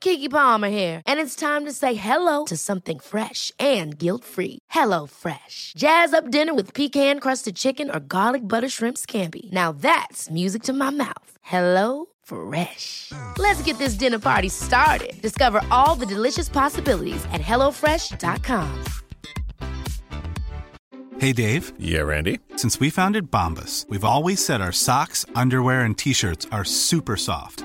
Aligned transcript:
Kiki 0.00 0.28
Palmer 0.28 0.68
here, 0.68 1.02
and 1.06 1.20
it's 1.20 1.36
time 1.36 1.64
to 1.64 1.72
say 1.72 1.94
hello 1.94 2.44
to 2.44 2.56
something 2.56 2.98
fresh 2.98 3.52
and 3.58 3.98
guilt-free. 3.98 4.58
Hello 4.70 5.06
Fresh. 5.06 5.72
Jazz 5.76 6.12
up 6.12 6.30
dinner 6.30 6.54
with 6.54 6.74
pecan-crusted 6.74 7.56
chicken 7.56 7.90
or 7.90 8.00
garlic 8.00 8.42
butter 8.42 8.68
shrimp 8.68 8.96
scampi. 8.96 9.50
Now 9.52 9.72
that's 9.72 10.30
music 10.30 10.62
to 10.64 10.72
my 10.72 10.90
mouth. 10.90 11.30
Hello 11.42 12.06
Fresh. 12.22 13.12
Let's 13.38 13.62
get 13.62 13.78
this 13.78 13.94
dinner 13.94 14.18
party 14.18 14.48
started. 14.48 15.20
Discover 15.22 15.64
all 15.70 15.98
the 15.98 16.14
delicious 16.14 16.48
possibilities 16.48 17.24
at 17.32 17.40
hellofresh.com. 17.40 18.84
Hey 21.20 21.32
Dave. 21.32 21.72
Yeah, 21.80 22.02
Randy. 22.02 22.38
Since 22.56 22.78
we 22.78 22.90
founded 22.90 23.30
Bombus, 23.30 23.86
we've 23.88 24.04
always 24.04 24.44
said 24.44 24.60
our 24.60 24.72
socks, 24.72 25.24
underwear, 25.34 25.82
and 25.84 25.98
t-shirts 25.98 26.46
are 26.52 26.64
super 26.64 27.16
soft. 27.16 27.64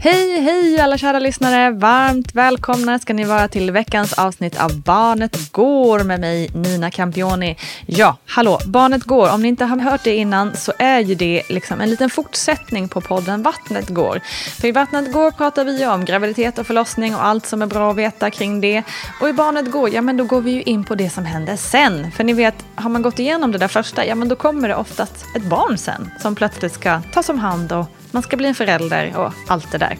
Hej, 0.00 0.40
hej 0.40 0.80
alla 0.80 0.98
kära 0.98 1.18
lyssnare! 1.18 1.70
Varmt 1.70 2.34
välkomna 2.34 2.98
ska 2.98 3.14
ni 3.14 3.24
vara 3.24 3.48
till 3.48 3.70
veckans 3.70 4.12
avsnitt 4.12 4.60
av 4.60 4.80
Barnet 4.80 5.52
Går 5.52 6.04
med 6.04 6.20
mig 6.20 6.50
Nina 6.54 6.90
Campioni. 6.90 7.56
Ja, 7.86 8.16
hallå, 8.26 8.58
Barnet 8.66 9.04
Går. 9.04 9.32
Om 9.32 9.42
ni 9.42 9.48
inte 9.48 9.64
har 9.64 9.78
hört 9.78 10.04
det 10.04 10.16
innan 10.16 10.56
så 10.56 10.72
är 10.78 11.00
ju 11.00 11.14
det 11.14 11.42
liksom 11.48 11.80
en 11.80 11.90
liten 11.90 12.10
fortsättning 12.10 12.88
på 12.88 13.00
podden 13.00 13.42
Vattnet 13.42 13.88
Går. 13.88 14.20
För 14.60 14.68
i 14.68 14.72
Vattnet 14.72 15.12
Går 15.12 15.30
pratar 15.30 15.64
vi 15.64 15.80
ju 15.80 15.88
om 15.88 16.04
graviditet 16.04 16.58
och 16.58 16.66
förlossning 16.66 17.14
och 17.14 17.24
allt 17.24 17.46
som 17.46 17.62
är 17.62 17.66
bra 17.66 17.90
att 17.90 17.96
veta 17.96 18.30
kring 18.30 18.60
det. 18.60 18.82
Och 19.20 19.28
i 19.28 19.32
Barnet 19.32 19.70
Går, 19.70 19.90
ja 19.90 20.02
men 20.02 20.16
då 20.16 20.24
går 20.24 20.40
vi 20.40 20.50
ju 20.50 20.62
in 20.62 20.84
på 20.84 20.94
det 20.94 21.10
som 21.10 21.24
händer 21.24 21.56
sen. 21.56 22.12
För 22.12 22.24
ni 22.24 22.32
vet, 22.32 22.64
har 22.74 22.90
man 22.90 23.02
gått 23.02 23.18
igenom 23.18 23.52
det 23.52 23.58
där 23.58 23.68
första, 23.68 24.06
ja 24.06 24.14
men 24.14 24.28
då 24.28 24.36
kommer 24.36 24.68
det 24.68 24.74
oftast 24.74 25.24
ett 25.36 25.44
barn 25.44 25.78
sen 25.78 26.10
som 26.20 26.34
plötsligt 26.34 26.72
ska 26.72 27.00
tas 27.12 27.28
om 27.28 27.38
hand 27.38 27.72
och 27.72 27.86
man 28.12 28.22
ska 28.22 28.36
bli 28.36 28.48
en 28.48 28.54
förälder 28.54 29.16
och 29.16 29.32
allt 29.48 29.72
det 29.72 29.78
där. 29.78 29.98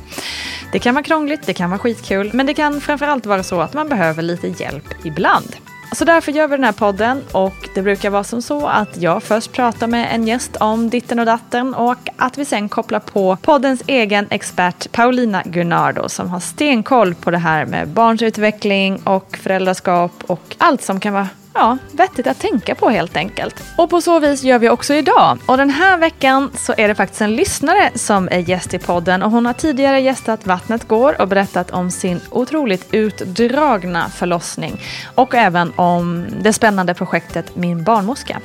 Det 0.72 0.78
kan 0.78 0.94
vara 0.94 1.04
krångligt, 1.04 1.46
det 1.46 1.54
kan 1.54 1.70
vara 1.70 1.78
skitkul, 1.78 2.30
men 2.32 2.46
det 2.46 2.54
kan 2.54 2.80
framförallt 2.80 3.26
vara 3.26 3.42
så 3.42 3.60
att 3.60 3.74
man 3.74 3.88
behöver 3.88 4.22
lite 4.22 4.48
hjälp 4.48 4.94
ibland. 5.04 5.56
Så 5.94 6.04
därför 6.04 6.32
gör 6.32 6.48
vi 6.48 6.56
den 6.56 6.64
här 6.64 6.72
podden 6.72 7.22
och 7.32 7.68
det 7.74 7.82
brukar 7.82 8.10
vara 8.10 8.24
som 8.24 8.42
så 8.42 8.66
att 8.66 8.96
jag 8.96 9.22
först 9.22 9.52
pratar 9.52 9.86
med 9.86 10.14
en 10.14 10.26
gäst 10.26 10.56
om 10.56 10.90
ditten 10.90 11.18
och 11.18 11.26
datten 11.26 11.74
och 11.74 11.98
att 12.16 12.38
vi 12.38 12.44
sen 12.44 12.68
kopplar 12.68 13.00
på 13.00 13.36
poddens 13.42 13.82
egen 13.86 14.26
expert 14.30 14.92
Paulina 14.92 15.42
Gunnardo 15.44 16.08
som 16.08 16.30
har 16.30 16.40
stenkoll 16.40 17.14
på 17.14 17.30
det 17.30 17.38
här 17.38 17.66
med 17.66 17.88
barns 17.88 18.22
utveckling 18.22 18.96
och 19.04 19.36
föräldraskap 19.36 20.12
och 20.26 20.56
allt 20.58 20.82
som 20.82 21.00
kan 21.00 21.12
vara 21.12 21.28
ja, 21.54 21.78
vettigt 21.92 22.26
att 22.26 22.40
tänka 22.40 22.74
på 22.74 22.88
helt 22.88 23.16
enkelt. 23.16 23.62
Och 23.78 23.90
på 23.90 24.00
så 24.00 24.20
vis 24.20 24.42
gör 24.42 24.58
vi 24.58 24.68
också 24.68 24.94
idag. 24.94 25.38
Och 25.46 25.56
den 25.56 25.70
här 25.70 25.98
veckan 25.98 26.50
så 26.54 26.74
är 26.76 26.88
det 26.88 26.94
faktiskt 26.94 27.20
en 27.20 27.36
lyssnare 27.36 27.90
som 27.94 28.28
är 28.28 28.38
gäst 28.38 28.74
i 28.74 28.78
podden 28.78 29.22
och 29.22 29.30
hon 29.30 29.46
har 29.46 29.52
tidigare 29.52 30.00
gästat 30.00 30.46
Vattnet 30.46 30.88
går 30.88 31.20
och 31.20 31.28
berättat 31.28 31.70
om 31.70 31.90
sin 31.90 32.20
otroligt 32.30 32.94
utdragna 32.94 34.08
förlossning 34.08 34.80
och 35.14 35.34
även 35.34 35.72
om 35.76 36.26
det 36.42 36.52
spännande 36.52 36.94
projektet 36.94 37.56
Min 37.56 37.84
barnmorska. 37.84 38.40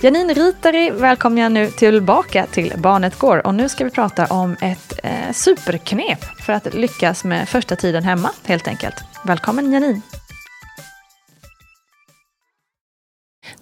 Janine 0.00 0.34
Ritari 0.34 0.90
välkomnar 0.90 1.42
jag 1.42 1.52
nu 1.52 1.70
tillbaka 1.70 2.46
till 2.46 2.72
Barnet 2.76 3.18
går 3.18 3.46
och 3.46 3.54
nu 3.54 3.68
ska 3.68 3.84
vi 3.84 3.90
prata 3.90 4.26
om 4.26 4.56
ett 4.60 5.00
eh, 5.02 5.32
superknep 5.32 6.24
för 6.46 6.52
att 6.52 6.74
lyckas 6.74 7.24
med 7.24 7.48
första 7.48 7.76
tiden 7.76 8.04
hemma 8.04 8.30
helt 8.44 8.68
enkelt. 8.68 8.94
Välkommen 9.24 9.72
Janine! 9.72 10.19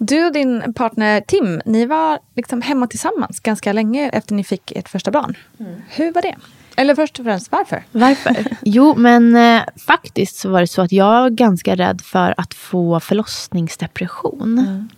Du 0.01 0.25
och 0.25 0.33
din 0.33 0.73
partner 0.73 1.21
Tim, 1.21 1.61
ni 1.65 1.85
var 1.85 2.19
liksom 2.35 2.61
hemma 2.61 2.87
tillsammans 2.87 3.39
ganska 3.39 3.73
länge 3.73 4.09
efter 4.09 4.35
ni 4.35 4.43
fick 4.43 4.71
ert 4.71 4.89
första 4.89 5.11
barn. 5.11 5.37
Mm. 5.59 5.81
Hur 5.89 6.11
var 6.11 6.21
det? 6.21 6.35
Eller 6.75 6.95
först 6.95 7.19
och 7.19 7.25
främst, 7.25 7.51
varför? 7.51 7.83
Varför? 7.91 8.35
Jo, 8.61 8.95
men 8.97 9.35
eh, 9.35 9.61
faktiskt 9.87 10.35
så 10.35 10.49
var 10.49 10.61
det 10.61 10.67
så 10.67 10.81
att 10.81 10.91
jag 10.91 11.21
var 11.21 11.29
ganska 11.29 11.75
rädd 11.75 12.01
för 12.01 12.33
att 12.37 12.53
få 12.53 12.99
förlossningsdepression. 12.99 14.59
Mm. 14.59 14.89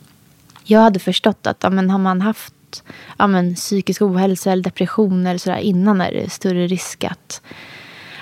Jag 0.63 0.79
hade 0.79 1.00
förstått 1.00 1.47
att 1.47 1.57
ja, 1.63 1.69
men, 1.69 1.89
har 1.89 2.00
man 2.00 2.22
haft 2.22 2.83
ja, 3.18 3.28
men, 3.28 3.56
psykisk 3.56 4.01
ohälsa 4.01 4.51
eller 4.51 4.63
depression 4.63 5.28
eller 5.28 5.39
sådär 5.39 5.57
innan 5.57 6.01
är 6.01 6.12
det 6.12 6.29
större 6.29 6.68
risk 6.68 7.03
att, 7.03 7.42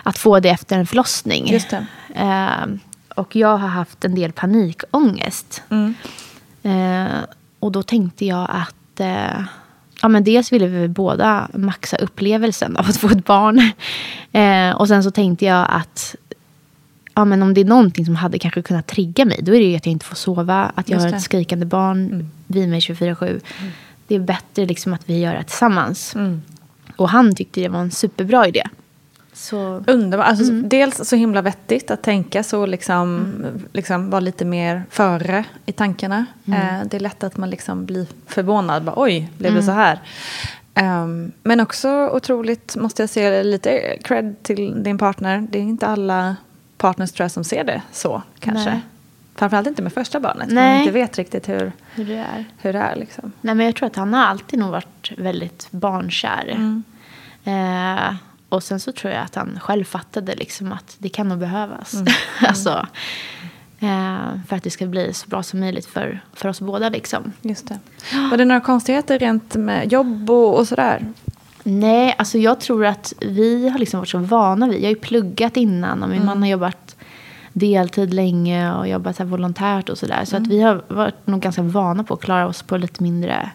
att 0.03 0.17
få 0.17 0.39
det 0.39 0.49
efter 0.49 0.77
en 0.77 0.87
förlossning. 0.87 1.47
Just. 1.47 1.73
Eh, 2.15 2.65
och 3.15 3.35
jag 3.35 3.57
har 3.57 3.67
haft 3.67 4.05
en 4.05 4.15
del 4.15 4.31
panikångest. 4.31 5.63
Mm. 5.69 5.95
Eh, 6.63 7.19
och 7.59 7.71
då 7.71 7.83
tänkte 7.83 8.25
jag 8.25 8.47
att 8.49 8.99
eh, 8.99 9.43
ja, 10.01 10.07
men 10.07 10.23
dels 10.23 10.51
ville 10.53 10.67
vi 10.67 10.87
båda 10.87 11.49
maxa 11.53 11.97
upplevelsen 11.97 12.77
av 12.77 12.85
att 12.89 12.97
få 12.97 13.07
ett 13.09 13.25
barn. 13.25 13.71
Eh, 14.31 14.75
och 14.75 14.87
sen 14.87 15.03
så 15.03 15.11
tänkte 15.11 15.45
jag 15.45 15.67
att 15.69 16.15
ja, 17.15 17.25
men 17.25 17.41
om 17.41 17.53
det 17.53 17.61
är 17.61 17.65
någonting 17.65 18.05
som 18.05 18.15
hade 18.15 18.39
kanske 18.39 18.61
kunnat 18.61 18.87
trigga 18.87 19.25
mig, 19.25 19.39
då 19.41 19.55
är 19.55 19.59
det 19.59 19.65
ju 19.65 19.75
att 19.75 19.85
jag 19.85 19.91
inte 19.91 20.05
får 20.05 20.15
sova, 20.15 20.71
att 20.75 20.89
jag 20.89 20.95
Just 20.95 21.03
har 21.05 21.11
det. 21.11 21.17
ett 21.17 21.23
skrikande 21.23 21.65
barn 21.65 22.05
Mm. 22.05 22.29
vid 22.47 22.69
mig 22.69 22.79
24-7. 22.79 23.39
Det 24.07 24.15
är 24.15 24.19
bättre 24.19 24.65
liksom 24.65 24.93
att 24.93 25.01
vi 25.05 25.19
gör 25.19 25.33
det 25.33 25.43
tillsammans. 25.43 26.15
Mm. 26.15 26.41
Och 26.95 27.09
han 27.09 27.35
tyckte 27.35 27.61
det 27.61 27.69
var 27.69 27.79
en 27.79 27.91
superbra 27.91 28.47
idé. 28.47 28.63
Så 29.39 29.83
Underbart. 29.87 30.27
Alltså, 30.27 30.53
Dels 30.53 31.09
så 31.09 31.15
himla 31.15 31.41
vettigt 31.41 31.91
att 31.91 32.01
tänka 32.01 32.43
så, 32.43 32.65
liksom, 32.65 33.33
liksom 33.73 34.09
vara 34.09 34.19
lite 34.19 34.45
mer 34.45 34.83
före 34.89 35.43
i 35.65 35.71
tankarna. 35.71 36.25
Eh, 36.47 36.85
det 36.85 36.97
är 36.97 36.99
lätt 36.99 37.23
att 37.23 37.37
man 37.37 37.49
liksom 37.49 37.85
blir 37.85 38.07
förvånad. 38.27 38.83
Bara, 38.83 38.93
Oj, 38.97 39.29
blev 39.37 39.53
det 39.55 39.63
så 39.63 39.71
här? 39.71 39.99
Ehm, 40.73 41.31
men 41.43 41.59
också 41.59 42.09
otroligt, 42.09 42.75
måste 42.75 43.01
jag 43.01 43.09
säga, 43.09 43.43
lite 43.43 43.97
cred 44.03 44.43
till 44.43 44.83
din 44.83 44.97
partner. 44.97 45.47
Det 45.51 45.59
är 45.59 45.63
inte 45.63 45.87
alla 45.87 46.35
partners 46.77 47.11
tror 47.11 47.23
jag 47.23 47.31
som 47.31 47.43
ser 47.43 47.63
det 47.63 47.81
så 47.91 48.21
kanske. 48.39 48.69
Nej. 48.69 48.79
Framförallt 49.35 49.67
inte 49.67 49.81
med 49.81 49.93
första 49.93 50.19
barnet. 50.19 50.47
Man 50.47 50.55
Nej. 50.55 50.79
inte 50.79 50.91
vet 50.91 51.17
riktigt 51.17 51.49
hur, 51.49 51.71
Hur 51.95 52.05
det 52.05 52.15
är. 52.17 52.45
hur 52.57 52.73
det 52.73 52.79
är. 52.79 52.95
Liksom. 52.95 53.31
Nej, 53.41 53.55
men 53.55 53.65
jag 53.65 53.75
tror 53.75 53.87
att 53.87 53.95
han 53.95 54.13
har 54.13 54.25
alltid 54.25 54.59
nog 54.59 54.71
varit 54.71 55.11
väldigt 55.17 55.67
barnkär. 55.71 56.47
Mm. 56.55 56.83
Eh, 57.43 58.13
och 58.49 58.63
sen 58.63 58.79
så 58.79 58.91
tror 58.91 59.13
jag 59.13 59.23
att 59.23 59.35
han 59.35 59.59
själv 59.61 59.83
fattade 59.83 60.35
liksom 60.35 60.71
att 60.71 60.95
det 60.97 61.09
kan 61.09 61.29
nog 61.29 61.37
behövas. 61.37 61.93
Mm. 61.93 62.05
alltså, 62.47 62.87
eh, 63.79 64.41
för 64.47 64.55
att 64.55 64.63
det 64.63 64.69
ska 64.69 64.85
bli 64.85 65.13
så 65.13 65.27
bra 65.27 65.43
som 65.43 65.59
möjligt 65.59 65.85
för, 65.85 66.21
för 66.33 66.49
oss 66.49 66.61
båda. 66.61 66.89
Liksom. 66.89 67.33
Just 67.41 67.67
det. 67.67 67.79
Var 68.31 68.37
det 68.37 68.45
några 68.45 68.61
konstigheter 68.61 69.19
rent 69.19 69.55
med 69.55 69.91
jobb 69.91 70.29
och, 70.29 70.57
och 70.57 70.67
sådär? 70.67 71.05
Nej, 71.63 72.15
alltså 72.17 72.37
jag 72.37 72.59
tror 72.59 72.85
att 72.85 73.13
vi 73.21 73.69
har 73.69 73.79
liksom 73.79 73.99
varit 73.99 74.09
så 74.09 74.17
vana 74.17 74.67
vid. 74.67 74.77
Jag 74.77 74.83
har 74.83 74.89
ju 74.89 74.95
pluggat 74.95 75.57
innan 75.57 76.03
och 76.03 76.09
min 76.09 76.25
man 76.25 76.41
har 76.41 76.49
jobbat 76.49 76.95
deltid 77.53 78.13
länge 78.13 78.73
och 78.73 78.87
jobbat 78.87 79.17
här 79.17 79.25
volontärt 79.25 79.89
och 79.89 79.97
sådär. 79.97 80.25
Så 80.25 80.37
att 80.37 80.47
vi 80.47 80.61
har 80.61 80.83
varit 80.87 81.27
nog 81.27 81.41
ganska 81.41 81.61
vana 81.61 82.03
på 82.03 82.13
att 82.13 82.21
klara 82.21 82.47
oss 82.47 82.61
på 82.61 82.77
lite 82.77 83.03
mindre 83.03 83.49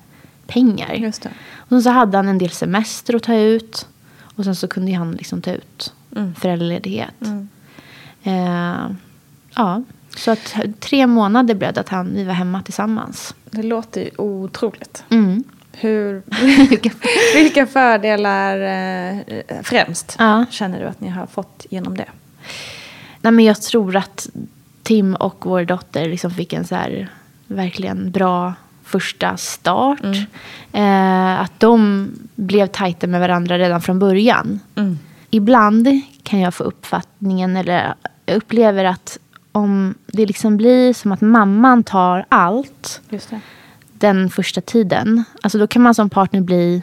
pengar. 0.46 0.94
Just 0.94 1.22
det. 1.22 1.30
Och 1.56 1.82
så 1.82 1.90
hade 1.90 2.18
han 2.18 2.28
en 2.28 2.38
del 2.38 2.50
semester 2.50 3.16
att 3.16 3.22
ta 3.22 3.34
ut. 3.34 3.88
Och 4.36 4.44
sen 4.44 4.54
så 4.56 4.68
kunde 4.68 4.92
han 4.92 5.12
liksom 5.12 5.42
ta 5.42 5.50
ut 5.50 5.92
föräldraledighet. 6.36 7.14
Eh, 8.22 8.86
ja, 9.54 9.82
så 10.16 10.30
att 10.30 10.54
tre 10.80 11.06
månader 11.06 11.54
blev 11.54 11.72
det 11.72 11.80
att 11.80 11.88
han, 11.88 12.14
vi 12.14 12.24
var 12.24 12.34
hemma 12.34 12.62
tillsammans. 12.62 13.34
Det 13.50 13.62
låter 13.62 14.00
ju 14.00 14.10
otroligt. 14.18 15.04
Mm. 15.10 15.44
Hur, 15.72 16.22
vilka 17.34 17.66
fördelar 17.66 18.58
eh, 18.60 19.18
främst 19.62 20.16
Ja. 20.18 20.44
känner 20.50 20.80
du 20.80 20.86
att 20.86 21.00
ni 21.00 21.08
har 21.08 21.26
fått 21.26 21.66
genom 21.70 21.96
det? 21.96 22.08
Nej, 23.20 23.32
men 23.32 23.44
jag 23.44 23.62
tror 23.62 23.96
att 23.96 24.28
Tim 24.82 25.14
och 25.14 25.46
vår 25.46 25.64
dotter 25.64 26.08
liksom 26.08 26.30
fick 26.30 26.52
en 26.52 26.64
så 26.66 26.74
här 26.74 27.08
verkligen 27.46 28.10
bra 28.10 28.54
första 28.84 29.36
start. 29.36 30.00
Eh, 30.74 31.40
att 31.40 31.60
de 31.60 32.08
blev 32.34 32.66
tajta 32.66 33.06
med 33.06 33.20
varandra 33.20 33.58
redan 33.58 33.80
från 33.80 33.98
början. 33.98 34.60
Ibland 35.30 35.88
kan 36.22 36.40
jag 36.40 36.54
få 36.54 36.64
uppfattningen, 36.64 37.56
eller 37.56 37.94
jag 38.26 38.36
upplever 38.36 38.84
att 38.84 39.18
om 39.52 39.94
det 40.06 40.26
liksom 40.26 40.56
blir 40.56 40.92
som 40.92 41.12
att 41.12 41.20
mamman 41.20 41.82
tar 41.84 42.26
allt 42.28 43.00
den 43.92 44.30
första 44.30 44.60
tiden. 44.60 45.24
Alltså 45.42 45.58
då 45.58 45.66
kan 45.66 45.82
man 45.82 45.94
som 45.94 46.10
partner 46.10 46.40
bli... 46.40 46.82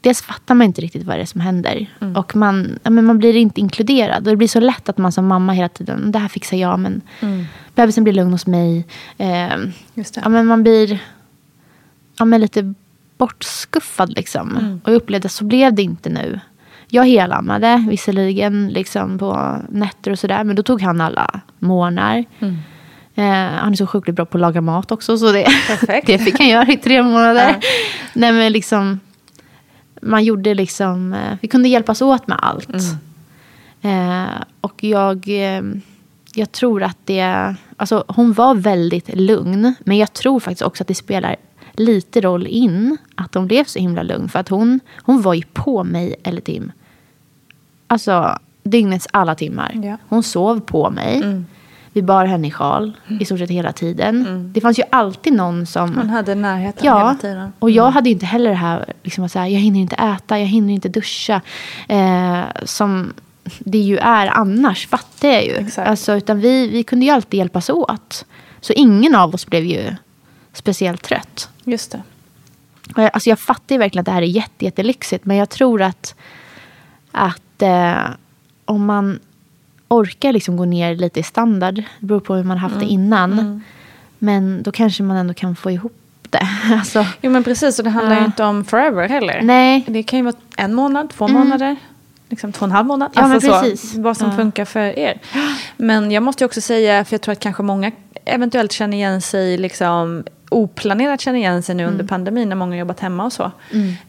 Dels 0.00 0.22
fattar 0.22 0.54
man 0.54 0.64
inte 0.64 0.80
riktigt 0.80 1.02
vad 1.06 1.16
det 1.16 1.22
är 1.22 1.26
som 1.26 1.40
händer. 1.40 1.86
Mm. 2.00 2.16
Och 2.16 2.36
man, 2.36 2.78
ja, 2.82 2.90
men 2.90 3.04
man 3.04 3.18
blir 3.18 3.36
inte 3.36 3.60
inkluderad. 3.60 4.16
Och 4.18 4.30
det 4.30 4.36
blir 4.36 4.48
så 4.48 4.60
lätt 4.60 4.88
att 4.88 4.98
man 4.98 5.12
som 5.12 5.26
mamma 5.26 5.52
hela 5.52 5.68
tiden, 5.68 6.12
det 6.12 6.18
här 6.18 6.28
fixar 6.28 6.56
jag, 6.56 6.78
men 6.78 7.02
bebisen 7.74 8.04
blir 8.04 8.14
lugn 8.14 8.32
hos 8.32 8.46
mig. 8.46 8.86
Eh, 9.18 9.26
Mm. 10.16 10.22
Ja, 10.24 10.28
men 10.28 10.46
man 10.46 10.62
blir 10.62 10.98
ja, 12.18 12.24
men 12.24 12.40
lite 12.40 12.74
bortskuffad 13.18 14.10
liksom. 14.10 14.56
Mm. 14.56 14.80
Och 14.84 14.90
jag 14.90 14.96
upplevde 14.96 15.26
att 15.26 15.32
så 15.32 15.44
blev 15.44 15.74
det 15.74 15.82
inte 15.82 16.08
nu. 16.08 16.40
Jag 16.88 17.06
helammade 17.06 17.84
visserligen 17.88 18.68
liksom 18.68 19.18
på 19.18 19.58
nätter 19.68 20.10
och 20.10 20.18
sådär. 20.18 20.44
Men 20.44 20.56
då 20.56 20.62
tog 20.62 20.82
han 20.82 21.00
alla 21.00 21.40
morgnar. 21.58 22.24
Mm. 22.38 22.56
Eh, 23.14 23.58
han 23.60 23.72
är 23.72 23.76
så 23.76 23.86
sjukligt 23.86 24.16
bra 24.16 24.24
på 24.24 24.36
att 24.36 24.40
laga 24.40 24.60
mat 24.60 24.92
också. 24.92 25.18
Så 25.18 25.32
det, 25.32 25.46
det 26.06 26.18
fick 26.18 26.38
han 26.38 26.48
göra 26.48 26.72
i 26.72 26.76
tre 26.76 27.02
månader. 27.02 27.56
Nej, 28.12 28.32
men 28.32 28.52
liksom, 28.52 29.00
man 30.02 30.24
gjorde 30.24 30.54
liksom, 30.54 31.12
eh, 31.12 31.38
vi 31.40 31.48
kunde 31.48 31.68
hjälpas 31.68 32.02
åt 32.02 32.26
med 32.26 32.38
allt. 32.42 32.68
Eh, 33.82 34.42
och 34.60 34.84
jag, 34.84 35.28
eh, 35.28 35.62
jag 36.34 36.52
tror 36.52 36.82
att 36.82 36.98
det, 37.04 37.54
alltså 37.76 38.04
hon 38.08 38.32
var 38.32 38.54
väldigt 38.54 39.14
lugn. 39.14 39.74
Men 39.80 39.96
jag 39.96 40.12
tror 40.12 40.40
faktiskt 40.40 40.62
också 40.62 40.82
att 40.82 40.88
det 40.88 40.94
spelar 40.94 41.36
lite 41.76 42.20
roll 42.20 42.46
in 42.46 42.96
att 43.14 43.34
hon 43.34 43.46
blev 43.46 43.64
så 43.64 43.78
himla 43.78 44.02
lugn. 44.02 44.28
För 44.28 44.38
att 44.38 44.48
hon, 44.48 44.80
hon 45.02 45.22
var 45.22 45.34
ju 45.34 45.42
på 45.52 45.84
mig 45.84 46.14
eller 46.22 46.40
Tim. 46.40 46.72
Alltså 47.86 48.38
dygnets 48.62 49.08
alla 49.10 49.34
timmar. 49.34 49.80
Ja. 49.84 49.96
Hon 50.08 50.22
sov 50.22 50.60
på 50.60 50.90
mig. 50.90 51.42
Vi 51.92 52.02
bar 52.02 52.24
henne 52.24 52.48
i 52.48 52.50
sjal 52.50 52.92
i 53.20 53.24
stort 53.24 53.38
sett 53.38 53.50
hela 53.50 53.72
tiden. 53.72 54.26
Det 54.54 54.60
fanns 54.60 54.78
ju 54.78 54.82
alltid 54.90 55.32
någon 55.32 55.66
som... 55.66 55.94
Man 55.94 56.10
hade 56.10 56.34
närheten 56.34 56.86
Ja, 56.86 56.98
hela 56.98 57.14
tiden. 57.14 57.52
och 57.58 57.70
jag 57.70 57.90
hade 57.90 58.08
ju 58.08 58.12
inte 58.12 58.26
heller 58.26 58.50
det 58.50 58.56
här, 58.56 58.92
liksom 59.02 59.24
att 59.24 59.32
säga, 59.32 59.48
jag 59.48 59.60
hinner 59.60 59.80
inte 59.80 59.96
äta, 59.96 60.38
jag 60.38 60.46
hinner 60.46 60.74
inte 60.74 60.88
duscha. 60.88 61.40
Eh, 61.88 62.40
som 62.64 63.12
det 63.58 63.78
ju 63.78 63.96
är 63.98 64.26
annars, 64.26 64.86
fattar 64.86 65.28
jag 65.28 65.44
ju. 65.44 65.52
Exakt. 65.54 65.88
Alltså, 65.88 66.12
utan 66.16 66.40
vi, 66.40 66.68
vi 66.68 66.82
kunde 66.82 67.04
ju 67.06 67.10
alltid 67.12 67.38
hjälpas 67.38 67.70
åt. 67.70 68.24
Så 68.60 68.72
ingen 68.72 69.14
av 69.14 69.34
oss 69.34 69.46
blev 69.46 69.64
ju 69.64 69.94
speciellt 70.56 71.02
trött. 71.02 71.48
Just 71.64 71.90
det. 71.92 72.02
Alltså 73.12 73.30
jag 73.30 73.38
fattar 73.38 73.74
ju 73.74 73.78
verkligen 73.78 74.00
att 74.00 74.06
det 74.06 74.12
här 74.12 74.22
är 74.22 74.26
jätte, 74.26 74.64
jättelyxigt. 74.64 75.24
Men 75.24 75.36
jag 75.36 75.48
tror 75.50 75.82
att, 75.82 76.14
att 77.12 77.62
eh, 77.62 77.96
om 78.64 78.84
man 78.84 79.18
orkar 79.88 80.32
liksom 80.32 80.56
gå 80.56 80.64
ner 80.64 80.94
lite 80.94 81.20
i 81.20 81.22
standard. 81.22 81.74
Det 81.74 82.06
beror 82.06 82.20
på 82.20 82.34
hur 82.34 82.44
man 82.44 82.58
haft 82.58 82.80
det 82.80 82.86
innan. 82.86 83.62
Men 84.18 84.62
då 84.62 84.72
kanske 84.72 85.02
man 85.02 85.16
ändå 85.16 85.34
kan 85.34 85.56
få 85.56 85.70
ihop 85.70 85.92
det. 86.30 86.48
Alltså, 86.72 87.06
Jo 87.20 87.30
men 87.30 87.44
precis, 87.44 87.78
och 87.78 87.84
det 87.84 87.90
handlar 87.90 88.14
ju 88.14 88.20
Ja. 88.20 88.26
inte 88.26 88.44
om 88.44 88.64
forever 88.64 89.08
heller. 89.08 89.40
Nej. 89.42 89.84
Det 89.88 90.02
kan 90.02 90.18
ju 90.18 90.24
vara 90.24 90.34
en 90.56 90.74
månad, 90.74 91.10
två 91.10 91.28
månader. 91.28 91.76
Liksom 92.28 92.52
två 92.52 92.58
och 92.60 92.68
en 92.68 92.72
halv 92.72 92.86
månad. 92.86 93.10
Ja, 93.14 93.22
alltså 93.22 93.46
men 93.50 93.54
så, 93.60 93.60
precis. 93.62 93.94
vad 93.94 94.16
som 94.16 94.30
Ja. 94.30 94.36
funkar 94.36 94.64
för 94.64 94.98
er. 94.98 95.20
Men 95.76 96.10
jag 96.10 96.22
måste 96.22 96.44
ju 96.44 96.46
också 96.46 96.60
säga, 96.60 97.04
för 97.04 97.14
jag 97.14 97.20
tror 97.20 97.32
att 97.32 97.40
kanske 97.40 97.62
många 97.62 97.92
eventuellt 98.24 98.72
känner 98.72 98.96
igen 98.96 99.20
sig, 99.22 99.58
liksom, 99.58 100.24
oplanerat 100.50 101.20
känner 101.20 101.38
igen 101.38 101.62
sig 101.62 101.74
nu 101.74 101.82
under 101.84 101.94
Mm. 102.00 102.06
pandemin 102.08 102.48
när 102.48 102.56
många 102.56 102.72
har 102.72 102.78
jobbat 102.78 103.00
hemma 103.00 103.24
och 103.24 103.32
så. 103.32 103.50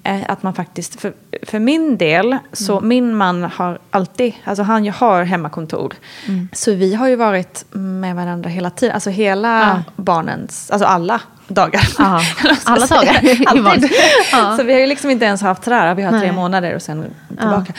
Eh, 0.03 0.21
att 0.27 0.43
man 0.43 0.53
faktiskt, 0.53 1.01
för, 1.01 1.13
för 1.43 1.59
min 1.59 1.97
del, 1.97 2.37
så 2.53 2.77
Mm. 2.77 2.87
min 2.87 3.15
man 3.15 3.43
har 3.43 3.79
alltid, 3.91 4.33
alltså 4.43 4.63
han 4.63 4.87
har 4.89 5.23
hemmakontor. 5.23 5.93
Mm. 6.27 6.49
Så 6.53 6.73
vi 6.73 6.93
har 6.93 7.07
ju 7.07 7.15
varit 7.15 7.65
med 7.71 8.15
varandra 8.15 8.49
hela 8.49 8.69
tiden, 8.69 8.93
alltså 8.93 9.09
hela 9.09 9.59
Ja. 9.59 9.83
barnens, 9.95 10.71
alltså 10.71 10.87
alla 10.87 11.21
dagar. 11.47 11.81
Eller 11.99 12.55
ska 12.55 12.71
alla 12.71 12.85
dagar 12.85 13.21
Alltid. 13.47 13.91
Så 14.57 14.63
vi 14.63 14.73
har 14.73 14.79
ju 14.79 14.87
liksom 14.87 15.09
inte 15.09 15.25
ens 15.25 15.41
haft 15.41 15.63
sådär, 15.63 15.95
vi 15.95 16.03
har 16.03 16.11
tre 16.11 16.19
Nej. 16.19 16.31
månader 16.31 16.75
och 16.75 16.81
sen 16.81 17.05
tillbaka. 17.39 17.73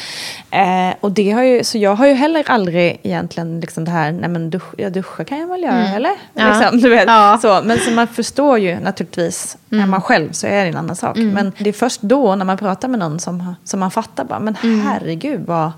Eh, 0.51 0.95
och 1.01 1.13
det 1.13 1.31
har 1.31 1.43
ju, 1.43 1.65
så 1.65 1.79
jag 1.79 1.95
har 1.95 2.07
ju 2.07 2.15
heller 2.15 2.45
aldrig 2.51 3.01
egentligen 3.03 3.61
liksom 3.61 3.85
det 3.85 3.91
här, 3.91 4.13
nej 4.13 4.29
men 4.31 4.51
dusch, 4.51 4.75
ja, 4.79 4.91
duscha 4.91 5.25
kan 5.25 5.39
jag 5.39 5.47
väl 5.49 5.63
göra, 5.63 5.89
eller? 5.89 6.09
Mm. 6.11 6.19
Ja. 6.35 6.61
Liksom, 6.61 6.81
du 6.81 6.89
vet, 6.89 7.05
Ja. 7.07 7.39
så. 7.43 7.61
Men 7.65 7.79
så 7.79 7.91
man 7.91 8.07
förstår 8.07 8.59
ju 8.59 8.81
naturligtvis, 8.81 9.57
Mm. 9.73 9.85
är 9.85 9.89
man 9.89 10.01
själv 10.03 10.33
så 10.33 10.47
är 10.47 10.63
det 10.65 10.71
en 10.71 10.77
annan 10.77 10.97
sak. 10.97 11.17
Men 11.17 11.53
det 11.59 11.69
är 11.69 11.73
först 11.73 12.01
då 12.03 12.35
när 12.35 12.45
man 12.45 12.57
pratar 12.59 12.89
med 12.89 12.99
någon 12.99 13.21
som, 13.21 13.55
som 13.65 13.81
man 13.81 13.91
fattar 13.91 14.25
bara, 14.25 14.41
men 14.41 14.57
Mm. 14.63 14.81
herregud 14.87 15.41
vad... 15.47 15.71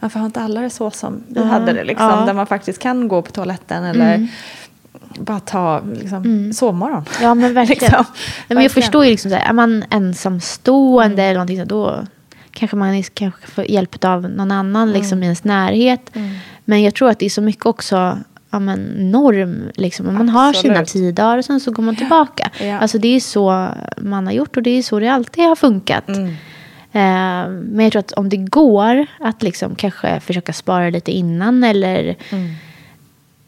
Varför 0.00 0.18
har 0.18 0.26
inte 0.26 0.40
alla 0.40 0.60
det 0.60 0.70
så 0.70 0.90
som 0.90 1.22
vi 1.28 1.44
hade 1.44 1.72
det? 1.72 1.84
Liksom. 1.84 2.26
Där 2.26 2.32
man 2.32 2.46
faktiskt 2.46 2.78
kan 2.78 3.08
gå 3.08 3.22
på 3.22 3.30
toaletten 3.32 3.84
eller 3.84 4.28
bara 5.18 5.40
ta 5.40 5.80
liksom, 5.94 6.52
sovmorgon. 6.52 7.04
Ja 7.22 7.34
men 7.34 7.54
verkligen. 7.54 7.80
Liksom. 7.82 8.04
Nej, 8.48 8.54
men 8.54 8.62
jag 8.62 8.72
förstår 8.72 9.04
ju 9.04 9.10
liksom 9.10 9.30
så 9.30 9.36
här, 9.36 9.48
är 9.48 9.52
man 9.52 9.84
ensamstående 9.90 11.22
eller 11.22 11.34
någonting 11.34 11.58
så 11.58 11.64
då 11.64 12.04
kanske 12.52 12.76
man 12.76 13.02
kanske 13.02 13.46
får 13.46 13.64
hjälp 13.70 14.04
av 14.04 14.22
någon 14.30 14.50
annan 14.50 14.92
liksom 14.92 15.18
Mm. 15.18 15.22
i 15.22 15.26
ens 15.26 15.44
närhet. 15.44 16.10
Men 16.64 16.82
jag 16.82 16.94
tror 16.94 17.10
att 17.10 17.18
det 17.18 17.26
är 17.26 17.30
så 17.30 17.42
mycket 17.42 17.66
också 17.66 18.18
ja, 18.50 18.58
men 18.58 19.10
norm. 19.10 19.70
Liksom. 19.74 20.14
Man 20.14 20.28
har 20.28 20.52
sina 20.52 20.78
Absolut. 20.78 20.88
tio 20.88 21.12
dagar 21.12 21.38
och 21.38 21.44
sen 21.44 21.60
så 21.60 21.70
går 21.70 21.82
man 21.82 21.96
tillbaka. 21.96 22.50
Ja. 22.60 22.78
Alltså 22.78 22.98
det 22.98 23.08
är 23.16 23.20
så 23.20 23.68
man 23.96 24.26
har 24.26 24.32
gjort 24.32 24.56
och 24.56 24.62
det 24.62 24.70
är 24.70 24.82
så 24.82 25.00
det 25.00 25.08
alltid 25.08 25.44
har 25.44 25.56
funkat. 25.56 26.08
Mm. 26.08 26.26
Eh, 26.92 27.50
men 27.62 27.80
jag 27.80 27.92
tror 27.92 28.00
att 28.00 28.12
om 28.12 28.28
det 28.28 28.36
går 28.36 29.06
att 29.20 29.42
liksom 29.42 29.74
kanske 29.74 30.20
försöka 30.20 30.52
spara 30.52 30.90
lite 30.90 31.12
innan 31.12 31.64
eller 31.64 32.16
Mm. 32.30 32.54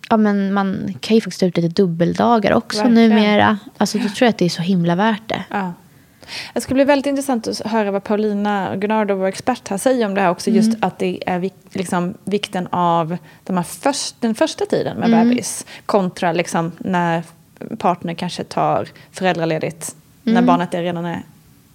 Ja, 0.08 0.16
men 0.16 0.52
man 0.52 0.94
kan 1.00 1.14
ju 1.14 1.20
faktiskt 1.20 1.40
ta 1.40 1.46
ut 1.46 1.56
lite 1.56 1.82
dubbeldagar 1.82 2.52
också 2.52 2.82
Verkligen. 2.82 3.10
numera. 3.10 3.58
Alltså, 3.76 3.98
då 3.98 4.08
tror 4.08 4.26
jag 4.26 4.28
att 4.28 4.38
det 4.38 4.44
är 4.44 4.48
så 4.48 4.62
himla 4.62 4.94
värt 4.94 5.28
det. 5.28 5.44
Ja. 5.50 5.72
Det 6.54 6.60
skulle 6.60 6.74
bli 6.74 6.84
väldigt 6.84 7.06
intressant 7.06 7.48
att 7.48 7.60
höra 7.60 7.90
vad 7.90 8.04
Paulina 8.04 8.76
Gunnardo, 8.76 9.14
vår 9.14 9.26
expert 9.26 9.68
här, 9.68 9.78
säger 9.78 10.06
om 10.06 10.14
det 10.14 10.20
här 10.20 10.30
också. 10.30 10.50
Just 10.50 10.76
att 10.80 10.98
det 10.98 11.22
är 11.26 11.50
liksom, 11.72 12.14
vikten 12.24 12.68
av 12.70 13.16
de 13.44 13.56
här 13.56 13.64
först, 13.64 14.20
den 14.20 14.34
första 14.34 14.66
tiden 14.66 14.96
med 14.96 15.10
bebis 15.10 15.66
kontra 15.86 16.32
liksom, 16.32 16.72
när 16.78 17.22
partner 17.78 18.14
kanske 18.14 18.44
tar 18.44 18.88
föräldraledigt 19.12 19.96
när 20.22 20.42
barnet 20.42 20.74
är 20.74 20.82
redan 20.82 21.04
är 21.04 21.22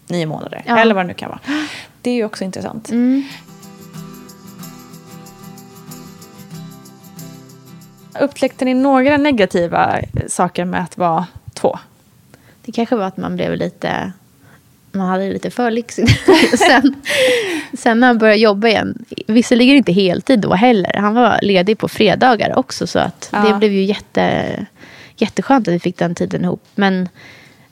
nio 0.08 0.26
månader. 0.26 0.64
Ja. 0.66 0.78
Eller 0.78 0.96
vad 0.96 1.04
det 1.04 1.08
nu 1.08 1.14
kan 1.14 1.30
vara. 1.30 1.40
Det 2.02 2.10
är 2.10 2.16
ju 2.16 2.26
också 2.26 2.44
intressant. 2.44 2.90
Upptäckte 8.20 8.66
ni 8.66 8.74
några 8.74 9.18
negativa 9.18 10.00
saker 10.28 10.66
med 10.66 10.82
att 10.82 10.98
vara 10.98 11.28
två? 11.54 11.80
Det 12.66 12.72
kanske 12.72 12.96
var 12.96 13.06
att 13.06 13.18
man 13.18 13.36
blev 13.36 13.56
lite 13.56 14.12
man 14.96 15.08
hade 15.08 15.30
lite 15.30 15.50
för 15.50 15.72
lyxigt. 15.72 16.20
sen, 16.58 16.96
sen 17.74 18.00
när 18.00 18.08
han 18.08 18.18
började 18.18 18.40
jobba 18.40 18.68
igen, 18.68 19.06
visserligen 19.28 19.76
inte 19.76 19.92
heltid 19.92 20.40
då 20.40 20.54
heller. 20.54 20.94
Han 20.98 21.14
var 21.14 21.40
ledig 21.42 21.78
på 21.78 21.88
fredagar 21.88 22.60
också. 22.60 22.88
Så 22.88 23.00
att 23.00 23.30
Ja. 23.32 23.40
det 23.40 23.54
blev 23.54 23.72
ju 23.72 23.84
jätte, 23.84 24.66
jätteskönt 25.18 25.68
att 25.68 25.74
vi 25.74 25.80
fick 25.80 25.98
den 25.98 26.16
tiden 26.16 26.44
ihop. 26.44 26.64
Men 26.76 27.10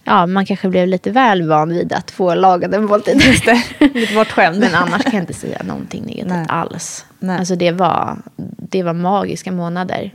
ja, 0.03 0.25
man 0.25 0.45
kanske 0.45 0.69
blev 0.69 0.87
lite 0.87 1.11
väl 1.11 1.47
van 1.47 1.69
vid 1.69 1.93
att 1.93 2.11
få 2.11 2.35
lagad 2.35 2.73
en 2.73 2.85
måltid. 2.85 3.21
Just 3.21 3.45
det. 3.45 3.63
Lite 3.93 4.13
bortskämd. 4.13 4.59
Men 4.59 4.75
annars 4.75 5.03
kan 5.03 5.13
jag 5.13 5.23
inte 5.23 5.33
säga 5.33 5.61
någonting 5.63 6.03
negativt 6.05 6.49
alls. 6.49 7.05
Nej. 7.23 7.37
Alltså 7.39 7.55
det 7.55 7.71
var, 7.71 8.17
det 8.57 8.83
var 8.83 8.93
magiska 8.93 9.51
månader. 9.51 10.11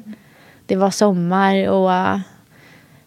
Det 0.67 0.77
var 0.77 0.91
sommar 0.91 1.69
och 1.69 1.89
uh, 1.89 2.19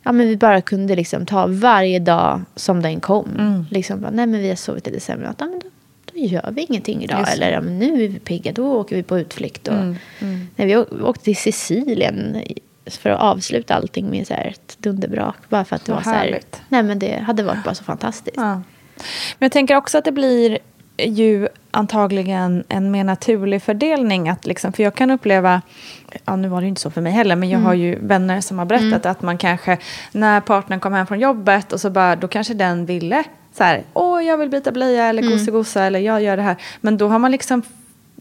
ja, 0.04 0.12
men 0.12 0.28
vi 0.28 0.38
bara 0.38 0.62
kunde 0.62 0.96
liksom 0.96 1.26
ta 1.26 1.46
varje 1.48 2.00
dag 2.00 2.42
som 2.56 2.82
den 2.82 3.00
kom. 3.00 3.30
Mm. 3.40 3.66
Liksom 3.72 4.02
bara, 4.02 4.12
nej 4.12 4.26
men 4.28 4.40
vi 4.42 4.50
har 4.50 4.56
sovit 4.56 4.88
i 4.88 4.92
december. 4.92 5.34
Ja, 5.38 5.46
men 5.46 5.60
då, 5.60 5.68
då 6.14 6.20
gör 6.20 6.52
vi 6.52 6.62
ingenting 6.70 7.04
idag. 7.04 7.20
Just. 7.20 7.34
Eller 7.34 7.52
ja, 7.52 7.62
men 7.62 7.80
nu 7.80 7.94
är 8.04 8.08
vi 8.08 8.20
pigga, 8.20 8.52
då 8.52 8.74
åker 8.74 8.96
vi 8.96 9.04
på 9.04 9.20
utflykt. 9.20 9.68
Och, 9.68 9.74
Mm, 10.22 10.48
Nej, 10.56 10.68
vi 10.68 10.78
åkte 11.04 11.24
till 11.24 11.38
Sicilien 11.38 12.42
för 12.86 13.10
att 13.10 13.20
avsluta 13.22 13.76
allting 13.76 14.10
med 14.10 14.28
så 14.28 14.34
här 14.34 14.46
ett 14.48 14.78
dunderbrak. 14.80 15.36
Bara 15.50 15.66
för 15.66 15.76
att 15.76 15.86
det 15.86 15.92
Vad 15.92 15.98
var 16.06 16.12
så 16.12 16.18
här, 16.18 16.26
härligt. 16.26 16.62
nej 16.70 16.84
men 16.84 17.00
det 17.00 17.20
hade 17.20 17.44
varit 17.44 17.64
bara 17.64 17.76
så 17.76 17.84
fantastiskt. 17.84 18.38
Ja. 18.38 18.54
Men 19.40 19.46
jag 19.46 19.52
tänker 19.52 19.76
också 19.76 19.98
att 19.98 20.06
det 20.06 20.12
blir 20.12 20.58
ju 21.06 21.48
antagligen 21.72 22.64
en 22.70 22.92
mer 22.92 23.04
naturlig 23.04 23.64
fördelning. 23.64 24.30
Att 24.30 24.46
liksom, 24.46 24.74
för 24.74 24.84
jag 24.84 24.96
kan 24.96 25.12
uppleva, 25.12 25.62
ja 26.26 26.36
nu 26.36 26.48
var 26.48 26.62
det 26.62 26.66
ju 26.66 26.70
inte 26.70 26.82
så 26.82 26.92
för 26.92 27.02
mig 27.02 27.12
heller, 27.12 27.36
men 27.36 27.50
jag 27.50 27.60
har 27.60 27.74
ju 27.74 28.00
vänner 28.02 28.42
som 28.42 28.60
har 28.60 28.66
berättat 28.66 29.06
att 29.06 29.22
man 29.22 29.38
kanske, 29.38 29.78
när 30.12 30.42
partnern 30.42 30.80
kom 30.80 30.94
hem 30.94 31.08
från 31.08 31.20
jobbet 31.20 31.74
och 31.74 31.82
så 31.82 31.90
bara, 31.90 32.16
då 32.16 32.28
kanske 32.28 32.54
den 32.54 32.86
ville 32.86 33.24
så 33.54 33.64
här, 33.64 33.84
åh 33.94 34.24
jag 34.24 34.38
vill 34.38 34.50
byta 34.50 34.72
blöja 34.72 35.06
eller 35.06 35.22
gosegosa 35.22 35.84
eller 35.84 36.00
jag 36.00 36.22
gör 36.22 36.38
det 36.38 36.44
här. 36.44 36.56
Men 36.82 36.98
då 36.98 37.08
har 37.08 37.20
man 37.20 37.32
liksom 37.32 37.62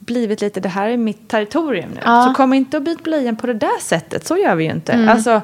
blivit 0.09 0.41
lite, 0.41 0.61
det 0.61 0.69
här 0.69 0.89
är 0.89 0.97
mitt 0.97 1.29
territorium 1.29 1.91
nu. 1.95 2.01
Ja. 2.05 2.25
Så 2.29 2.35
kom 2.35 2.53
inte 2.53 2.77
och 2.77 2.83
byt 2.83 3.03
blöjan 3.05 3.37
på 3.37 3.47
det 3.47 3.55
där 3.55 3.81
sättet, 3.83 4.27
så 4.27 4.37
gör 4.37 4.55
vi 4.55 4.65
ju 4.65 4.71
inte. 4.71 5.09
Alltså, 5.11 5.43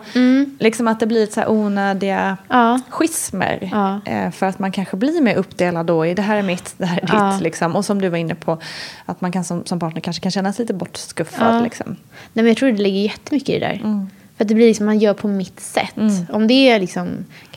liksom 0.61 0.89
att 0.89 1.01
det 1.01 1.07
blir 1.07 1.27
så 1.27 1.41
här 1.41 1.51
onödiga 1.51 2.37
Ja. 2.49 2.81
schismer. 2.91 3.69
Ja. 3.73 4.01
Eh, 4.13 4.31
för 4.31 4.47
att 4.47 4.59
man 4.59 4.73
kanske 4.73 4.97
blir 4.97 5.21
mer 5.23 5.37
uppdelad 5.37 5.87
då 5.87 6.07
i 6.07 6.15
det 6.15 6.23
här 6.23 6.37
är 6.37 6.43
mitt, 6.43 6.75
det 6.79 6.87
här 6.87 6.99
är 7.03 7.09
Ja. 7.13 7.33
ditt. 7.33 7.43
Liksom. 7.43 7.77
Och 7.77 7.85
som 7.85 8.01
du 8.03 8.09
var 8.09 8.19
inne 8.19 8.35
på, 8.35 8.59
att 9.07 9.21
man 9.21 9.33
kan 9.33 9.45
som, 9.45 9.67
som 9.67 9.79
partner 9.79 10.01
kanske 10.01 10.23
kan 10.23 10.31
känna 10.33 10.53
sig 10.53 10.63
lite 10.63 10.75
bortskuffad. 10.75 11.63
Liksom. 11.63 11.87
Nej, 11.89 11.97
men 12.33 12.47
jag 12.47 12.57
tror 12.57 12.73
det 12.73 12.83
ligger 12.83 13.01
jättemycket 13.01 13.49
i 13.49 13.59
det 13.59 13.67
där. 13.67 13.81
Mm. 13.85 14.07
För 14.37 14.45
att 14.45 14.49
det 14.49 14.55
blir 14.55 14.67
liksom, 14.67 14.87
man 14.87 14.99
gör 14.99 15.15
på 15.15 15.29
mitt 15.29 15.61
sätt. 15.61 15.95
Om 16.33 16.47
det 16.47 16.69
är 16.71 16.81
liksom, 16.81 17.09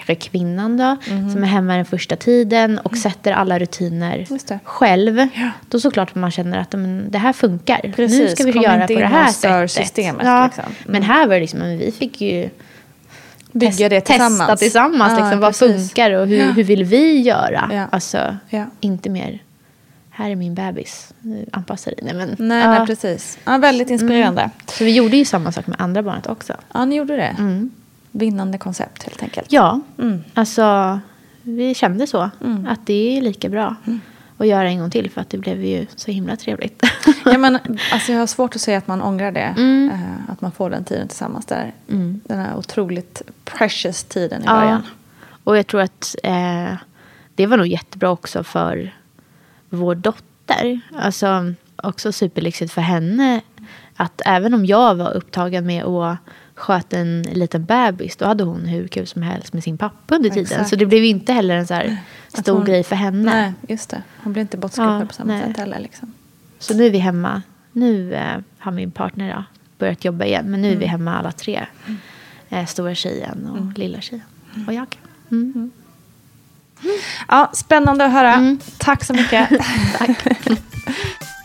kanske 0.07 0.29
kvinnan 0.29 0.77
då, 0.77 0.97
Mm. 1.11 1.29
som 1.31 1.43
är 1.43 1.47
hemma 1.47 1.75
den 1.75 1.85
första 1.85 2.15
tiden 2.15 2.79
och 2.79 2.97
sätter 2.97 3.31
alla 3.31 3.59
rutiner 3.59 4.25
själv. 4.63 5.17
Ja. 5.35 5.49
Då 5.69 5.79
såklart 5.79 6.15
man 6.15 6.31
känner 6.31 6.57
att 6.57 6.71
men, 6.73 7.11
det 7.11 7.17
här 7.17 7.33
funkar. 7.33 7.79
nu 7.83 7.91
Precis, 7.93 8.31
ska 8.31 8.43
vi 8.43 8.53
kom 8.53 8.61
göra 8.61 8.87
på 8.87 8.93
det 8.93 9.05
här 9.05 9.31
sättet. 9.31 9.71
systemet, 9.71 10.25
Ja. 10.25 10.45
liksom. 10.45 10.63
Mm. 10.63 10.75
Men 10.85 11.03
här 11.03 11.27
var 11.27 11.33
det 11.35 11.39
liksom, 11.41 11.59
men 11.59 11.77
vi 11.77 11.91
fick 11.91 12.21
ju 12.21 12.49
Bygga 13.51 13.89
det 13.89 14.01
tillsammans. 14.01 14.39
testa 14.39 14.55
tillsammans. 14.57 15.13
Ja, 15.17 15.23
liksom, 15.25 15.39
vad 15.39 15.55
funkar 15.55 16.11
och 16.11 16.27
hur, 16.27 16.37
Ja. 16.37 16.45
hur 16.51 16.63
vill 16.63 16.83
vi 16.83 17.19
göra? 17.21 17.69
Ja. 17.73 17.87
Alltså, 17.91 18.37
inte 18.79 19.09
mer, 19.09 19.43
här 20.09 20.29
är 20.29 20.35
min 20.35 20.55
bebis, 20.55 21.13
Nu 21.21 21.45
anpassa 21.51 21.89
dig. 21.89 21.99
Nej, 22.03 22.13
men, 22.13 22.35
Nej, 22.39 22.67
nej, 22.67 22.85
precis. 22.87 23.37
Väldigt 23.45 23.89
inspirerande. 23.89 24.49
Så 24.67 24.83
vi 24.83 24.91
gjorde 24.95 25.17
ju 25.17 25.25
samma 25.25 25.51
sak 25.51 25.67
med 25.67 25.81
andra 25.81 26.03
barnet 26.03 26.27
också. 26.27 26.53
Ja, 26.73 26.85
ni 26.85 26.95
gjorde 26.95 27.15
det. 27.15 27.35
Vinnande 28.17 28.57
koncept 28.57 29.03
helt 29.03 29.23
enkelt. 29.23 29.51
Ja, 29.51 29.79
Mm. 29.97 30.23
alltså 30.33 30.99
vi 31.41 31.73
kände 31.75 32.07
så. 32.07 32.21
Att 32.67 32.85
det 32.85 33.17
är 33.17 33.21
lika 33.21 33.49
bra 33.49 33.75
Mm. 33.87 33.99
att 34.37 34.47
göra 34.47 34.67
en 34.69 34.79
gång 34.79 34.89
till 34.91 35.11
för 35.11 35.21
att 35.21 35.29
det 35.29 35.37
blev 35.37 35.65
ju 35.65 35.85
så 35.95 36.11
himla 36.11 36.35
trevligt. 36.35 36.83
Ja, 37.25 37.37
men, 37.37 37.55
alltså, 37.93 38.11
jag 38.11 38.19
har 38.19 38.27
svårt 38.27 38.55
att 38.55 38.61
säga 38.61 38.77
att 38.77 38.87
man 38.87 39.01
ångrar 39.01 39.31
det. 39.31 39.53
Mm. 39.57 39.91
Eh, 39.93 40.31
att 40.33 40.41
man 40.41 40.51
får 40.51 40.69
den 40.69 40.83
tiden 40.83 41.07
tillsammans 41.07 41.45
där. 41.45 41.73
Den 42.23 42.39
här 42.39 42.55
otroligt 42.57 43.21
precious 43.45 44.03
tiden 44.03 44.41
i 44.41 44.45
Ja. 44.45 44.53
början. 44.59 44.81
Och 45.43 45.57
jag 45.57 45.67
tror 45.67 45.81
att 45.81 46.15
eh, 46.23 46.73
det 47.35 47.45
var 47.45 47.57
nog 47.57 47.67
jättebra 47.67 48.09
också 48.09 48.43
för 48.43 48.95
vår 49.69 49.95
dotter. 49.95 50.79
Alltså 50.99 51.53
också 51.75 52.11
superlyxigt 52.11 52.73
för 52.73 52.81
henne. 52.81 53.41
Att 53.95 54.21
även 54.25 54.53
om 54.53 54.65
jag 54.65 54.95
var 54.95 55.13
upptagen 55.13 55.65
med 55.65 55.83
att 55.83 56.17
sköta 56.57 56.97
en 56.97 57.21
liten 57.21 57.65
bebis. 57.65 58.15
Då 58.15 58.25
hade 58.25 58.43
hon 58.43 58.65
hur 58.65 58.87
kul 58.87 59.07
som 59.07 59.21
helst 59.21 59.53
med 59.53 59.63
sin 59.63 59.77
pappa 59.77 60.15
under 60.15 60.29
tiden. 60.29 60.43
Exakt. 60.43 60.69
Så 60.69 60.75
det 60.75 60.85
blev 60.85 61.03
inte 61.03 61.33
heller 61.33 61.55
en 61.55 61.67
så 61.67 61.73
här 61.73 61.97
stor 62.27 62.53
hon- 62.55 62.65
grej 62.65 62.83
för 62.83 62.95
henne. 62.95 63.31
Nej, 63.31 63.53
just 63.67 63.89
det. 63.89 64.01
Hon 64.23 64.33
blir 64.33 64.41
inte 64.41 64.57
bortskuffad 64.57 65.01
Ja, 65.01 65.05
på 65.05 65.13
samma 65.13 65.33
nej. 65.33 65.43
sätt 65.47 65.57
heller. 65.57 65.79
Liksom. 65.79 66.13
Så 66.59 66.73
nu 66.73 66.85
är 66.85 66.89
vi 66.89 66.97
hemma. 66.97 67.41
Nu 67.71 68.13
eh, 68.13 68.37
har 68.59 68.71
min 68.71 68.91
partner 68.91 69.33
då, 69.35 69.43
börjat 69.79 70.05
jobba 70.05 70.25
igen. 70.25 70.45
Men 70.51 70.61
nu 70.61 70.67
är 70.67 70.75
vi 70.75 70.85
Mm. 70.85 70.89
hemma 70.89 71.17
alla 71.19 71.31
tre. 71.31 71.65
Eh, 72.49 72.65
stora 72.65 72.95
tjejen 72.95 73.47
och 73.47 73.77
lilla 73.79 74.01
tjejen. 74.01 74.25
Och 74.67 74.73
jag. 74.73 74.97
Mm. 75.31 75.71
Ja, 77.27 77.51
spännande 77.53 78.05
att 78.05 78.11
höra. 78.11 78.33
Mm. 78.33 78.59
Tack 78.77 79.03
så 79.03 79.13
mycket. 79.13 79.49
tack 79.97 80.09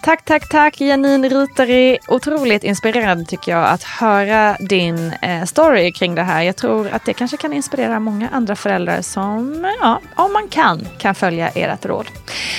tack, 0.02 0.25
tack, 0.25 0.49
tack 0.49 0.80
Janine 0.80 1.28
Rutari. 1.28 1.99
Otroligt 2.09 2.64
inspirerande 2.64 3.25
tycker 3.25 3.52
jag 3.52 3.68
att 3.68 3.82
höra 3.82 4.56
din 4.61 5.12
eh, 5.23 5.44
story 5.44 5.92
kring 5.92 6.14
det 6.14 6.23
här. 6.23 6.42
Jag 6.42 6.56
tror 6.56 6.88
att 6.88 7.04
det 7.04 7.12
kanske 7.12 7.37
kan 7.37 7.52
inspirera 7.52 8.00
många 8.00 8.28
andra 8.28 8.56
föräldrar 8.56 9.02
som, 9.02 9.66
ja, 9.80 10.00
om 10.16 10.32
man 10.32 10.49
kan, 10.49 10.88
kan 10.99 11.14
följa 11.14 11.49
ert 11.49 11.87
råd. 11.87 12.06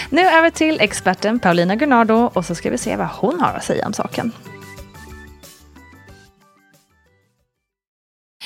Nu 0.10 0.22
över 0.22 0.50
till 0.50 0.82
experten 0.82 1.40
Paulina 1.40 1.76
Gunnardo 1.76 2.32
och 2.34 2.46
så 2.46 2.56
ska 2.56 2.70
vi 2.70 2.78
se 2.78 2.96
vad 2.96 3.08
hon 3.08 3.40
har 3.40 3.54
att 3.54 3.64
säga 3.64 3.88
om 3.88 3.94
saken. 3.94 4.32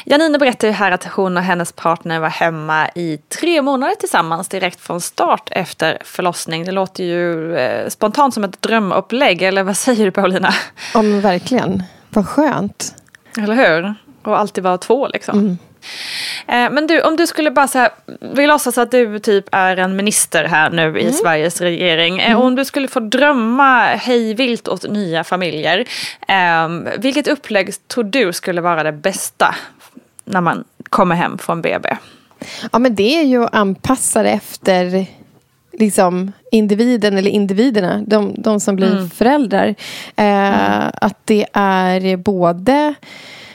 Janine 0.09 0.37
berättar 0.37 0.67
ju 0.67 0.73
här 0.73 0.91
att 0.91 1.03
hon 1.03 1.37
och 1.37 1.43
hennes 1.43 1.71
partner 1.71 2.19
var 2.19 2.29
hemma 2.29 2.89
i 2.95 3.19
tre 3.41 3.61
månader 3.61 3.95
tillsammans 3.95 4.49
direkt 4.49 4.81
från 4.81 5.01
start 5.01 5.49
efter 5.51 5.97
förlossning. 6.03 6.65
Det 6.65 6.71
låter 6.71 7.03
ju 7.03 7.55
eh, 7.57 7.89
spontant 7.89 8.33
som 8.33 8.43
ett 8.43 8.61
drömupplägg, 8.61 9.41
eller 9.41 9.63
vad 9.63 9.77
säger 9.87 10.05
du 10.05 10.11
Paulina? 10.11 10.53
Ja 10.93 11.01
men 11.01 11.21
verkligen. 11.21 11.83
Vad 12.09 12.27
skönt. 12.27 12.95
Eller 13.37 13.55
hur? 13.55 13.95
Och 14.23 14.39
alltid 14.39 14.63
vara 14.63 14.77
två 14.77 15.07
liksom. 15.07 15.57
Eh, 16.47 16.69
men 16.71 16.87
du, 16.87 17.01
om 17.01 17.15
du 17.15 17.27
skulle 17.27 17.51
bara 17.51 17.67
så 17.67 17.79
här, 17.79 17.89
vi 18.33 18.47
låtsas 18.47 18.77
att 18.77 18.91
du 18.91 19.19
typ 19.19 19.45
är 19.51 19.77
en 19.77 19.95
minister 19.95 20.43
här 20.45 20.69
nu 20.69 20.99
i 20.99 21.13
Sveriges 21.13 21.61
regering. 21.61 22.19
Eh, 22.19 22.41
Om 22.41 22.55
du 22.55 22.65
skulle 22.65 22.87
få 22.87 22.99
drömma 22.99 23.85
hej 23.85 24.33
vilt 24.33 24.67
åt 24.67 24.89
nya 24.89 25.23
familjer. 25.23 25.85
Eh, 26.27 26.69
vilket 26.97 27.27
upplägg 27.27 27.87
tror 27.87 28.03
du 28.03 28.33
skulle 28.33 28.61
vara 28.61 28.83
det 28.83 28.91
bästa 28.91 29.55
när 30.27 30.41
man 30.41 30.63
kommer 30.89 31.15
hem 31.15 31.37
från 31.37 31.61
BB? 31.61 31.97
Ja 32.71 32.79
men 32.79 32.95
det 32.95 33.19
är 33.19 33.23
ju 33.23 33.43
att 33.43 33.53
anpassa 33.55 34.23
det 34.23 34.29
efter 34.29 35.05
liksom 35.71 36.31
individen 36.51 37.17
eller 37.17 37.29
individerna, 37.31 38.03
de, 38.07 38.35
de 38.37 38.59
som 38.59 38.75
blir 38.75 39.09
föräldrar. 39.09 39.75
Eh, 40.15 40.87
Att 40.93 41.17
det 41.25 41.45
är 41.53 42.17
både 42.17 42.93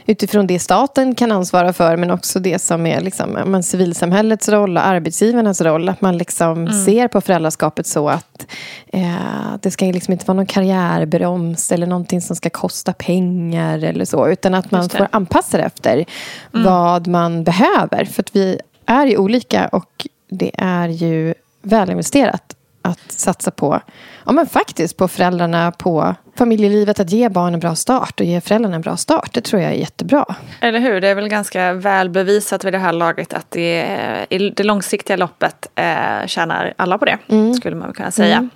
utifrån 0.07 0.47
det 0.47 0.59
staten 0.59 1.15
kan 1.15 1.33
ansvara 1.33 1.73
för 1.73 1.97
men 1.97 2.11
också 2.11 2.41
det 2.41 2.59
som 2.59 2.87
är 2.87 3.01
liksom, 3.01 3.31
men 3.31 3.63
civilsamhällets 3.63 4.49
roll 4.49 4.77
och 4.77 4.87
arbetsgivarnas 4.87 5.61
roll. 5.61 5.89
Att 5.89 6.01
man 6.01 6.19
liksom 6.19 6.85
ser 6.87 7.09
på 7.09 7.21
föräldraskapet 7.21 7.87
så 7.87 8.09
att 8.09 8.47
eh, 8.87 9.57
det 9.63 9.71
ska 9.71 9.85
liksom 9.85 10.13
inte 10.13 10.25
vara 10.27 10.37
någon 10.37 10.47
karriärbroms 10.47 11.73
eller 11.73 11.87
någonting 11.87 12.21
som 12.21 12.37
ska 12.37 12.51
kosta 12.51 12.93
pengar 12.93 13.85
eller 13.85 14.05
så. 14.05 14.29
Utan 14.29 14.55
att 14.55 14.71
man 14.71 14.89
får 14.89 15.09
anpassa 15.11 15.57
det 15.57 15.65
efter 15.65 16.05
vad 16.51 17.07
man 17.07 17.45
behöver. 17.45 18.05
För 18.05 18.23
att 18.23 18.37
vi 18.37 18.61
är 18.87 19.07
ju 19.07 19.17
olika 19.17 19.69
och 19.69 20.07
det 20.31 20.51
är 20.59 20.89
ju 20.89 21.35
välinvesterat 21.63 22.57
att 22.83 23.12
satsa 23.12 23.51
på, 23.51 23.81
ja 24.27 24.33
men 24.33 24.47
faktiskt 24.47 24.97
på 24.97 25.09
föräldrarna, 25.09 25.73
på 25.73 26.15
familjelivet, 26.37 27.01
att 27.01 27.11
ge 27.11 27.29
barnen 27.29 27.55
en 27.55 27.61
bra 27.61 27.75
start 27.75 28.21
och 28.21 28.27
ge 28.27 28.41
föräldrarna 28.41 28.77
en 28.77 28.83
bra 28.83 28.97
start. 28.97 29.31
Det 29.33 29.41
tror 29.41 29.62
jag 29.62 29.71
är 29.71 29.77
jättebra. 29.77 30.25
Eller 30.61 30.79
hur? 30.79 31.01
Det 31.01 31.09
är 31.09 31.15
väl 31.15 31.29
ganska 31.29 31.73
väl 31.73 32.11
bevisat 32.11 32.65
vid 32.65 32.73
det 32.73 32.79
här 32.79 32.93
laget 32.93 33.33
att 33.33 33.51
det, 33.51 33.83
eh, 33.83 34.39
i 34.39 34.51
det 34.51 34.65
långsiktiga 34.65 35.17
loppet 35.17 35.67
eh, 35.75 36.27
tjänar 36.27 36.75
alla 36.77 36.99
på 36.99 37.05
det. 37.05 37.19
Skulle 37.57 37.77
man 37.77 37.93
kunna 37.93 38.11
säga. 38.11 38.49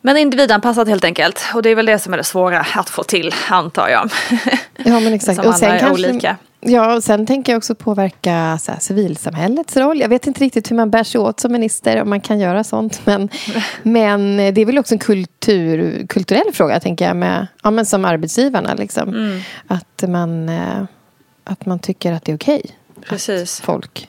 Men 0.00 0.16
individanpassat 0.16 0.88
helt 0.88 1.04
enkelt. 1.04 1.44
Och 1.54 1.62
det 1.62 1.70
är 1.70 1.74
väl 1.74 1.86
det 1.86 1.98
som 1.98 2.12
är 2.12 2.16
det 2.16 2.24
svåra 2.24 2.66
att 2.74 2.90
få 2.90 3.02
till, 3.02 3.34
antar 3.48 3.88
jag. 3.88 4.10
Ja 4.76 5.00
men 5.00 5.14
exakt. 5.14 5.36
Som 5.42 5.52
alla 5.52 5.78
är 5.78 5.92
olika. 5.92 6.36
Ja, 6.60 6.96
och 6.96 7.04
sen 7.04 7.26
tänker 7.26 7.52
jag 7.52 7.56
också 7.56 7.74
påverka 7.74 8.58
så 8.62 8.72
här, 8.72 8.80
civilsamhällets 8.80 9.76
roll. 9.76 10.00
Jag 10.00 10.08
vet 10.08 10.26
inte 10.26 10.40
riktigt 10.40 10.70
hur 10.70 10.76
man 10.76 10.90
bär 10.90 11.04
sig 11.04 11.20
åt 11.20 11.40
som 11.40 11.52
minister, 11.52 12.02
om 12.02 12.10
man 12.10 12.20
kan 12.20 12.40
göra 12.40 12.64
sånt. 12.64 13.00
Men, 13.06 13.28
men 13.82 14.36
det 14.36 14.60
är 14.60 14.64
väl 14.64 14.78
också 14.78 14.94
en 14.94 14.98
kultur, 14.98 16.06
kulturell 16.06 16.52
fråga, 16.52 16.80
tänker 16.80 17.06
jag, 17.06 17.16
med, 17.16 17.46
ja, 17.62 17.70
men 17.70 17.86
som 17.86 18.04
arbetsgivarna. 18.04 18.74
Liksom. 18.74 19.08
Mm. 19.08 19.40
Att, 19.66 20.04
man, 20.08 20.48
eh, 20.48 20.84
att 21.44 21.66
man 21.66 21.78
tycker 21.78 22.12
att 22.12 22.24
det 22.24 22.32
är 22.32 22.36
okej. 22.36 22.62
Precis. 23.08 23.60
Att 23.60 23.64
folk 23.64 24.08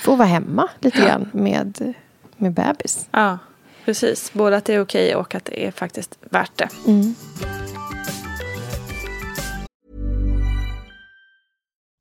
får 0.00 0.16
vara 0.16 0.28
hemma 0.28 0.68
lite 0.80 0.98
grann 0.98 1.30
med, 1.32 1.94
med 2.36 2.52
bebis. 2.52 3.08
Ja, 3.10 3.38
precis. 3.84 4.32
Både 4.32 4.56
att 4.56 4.64
det 4.64 4.74
är 4.74 4.80
okej 4.80 5.14
och 5.14 5.34
att 5.34 5.44
det 5.44 5.66
är 5.66 5.70
faktiskt 5.70 6.18
värt 6.30 6.52
det. 6.56 6.68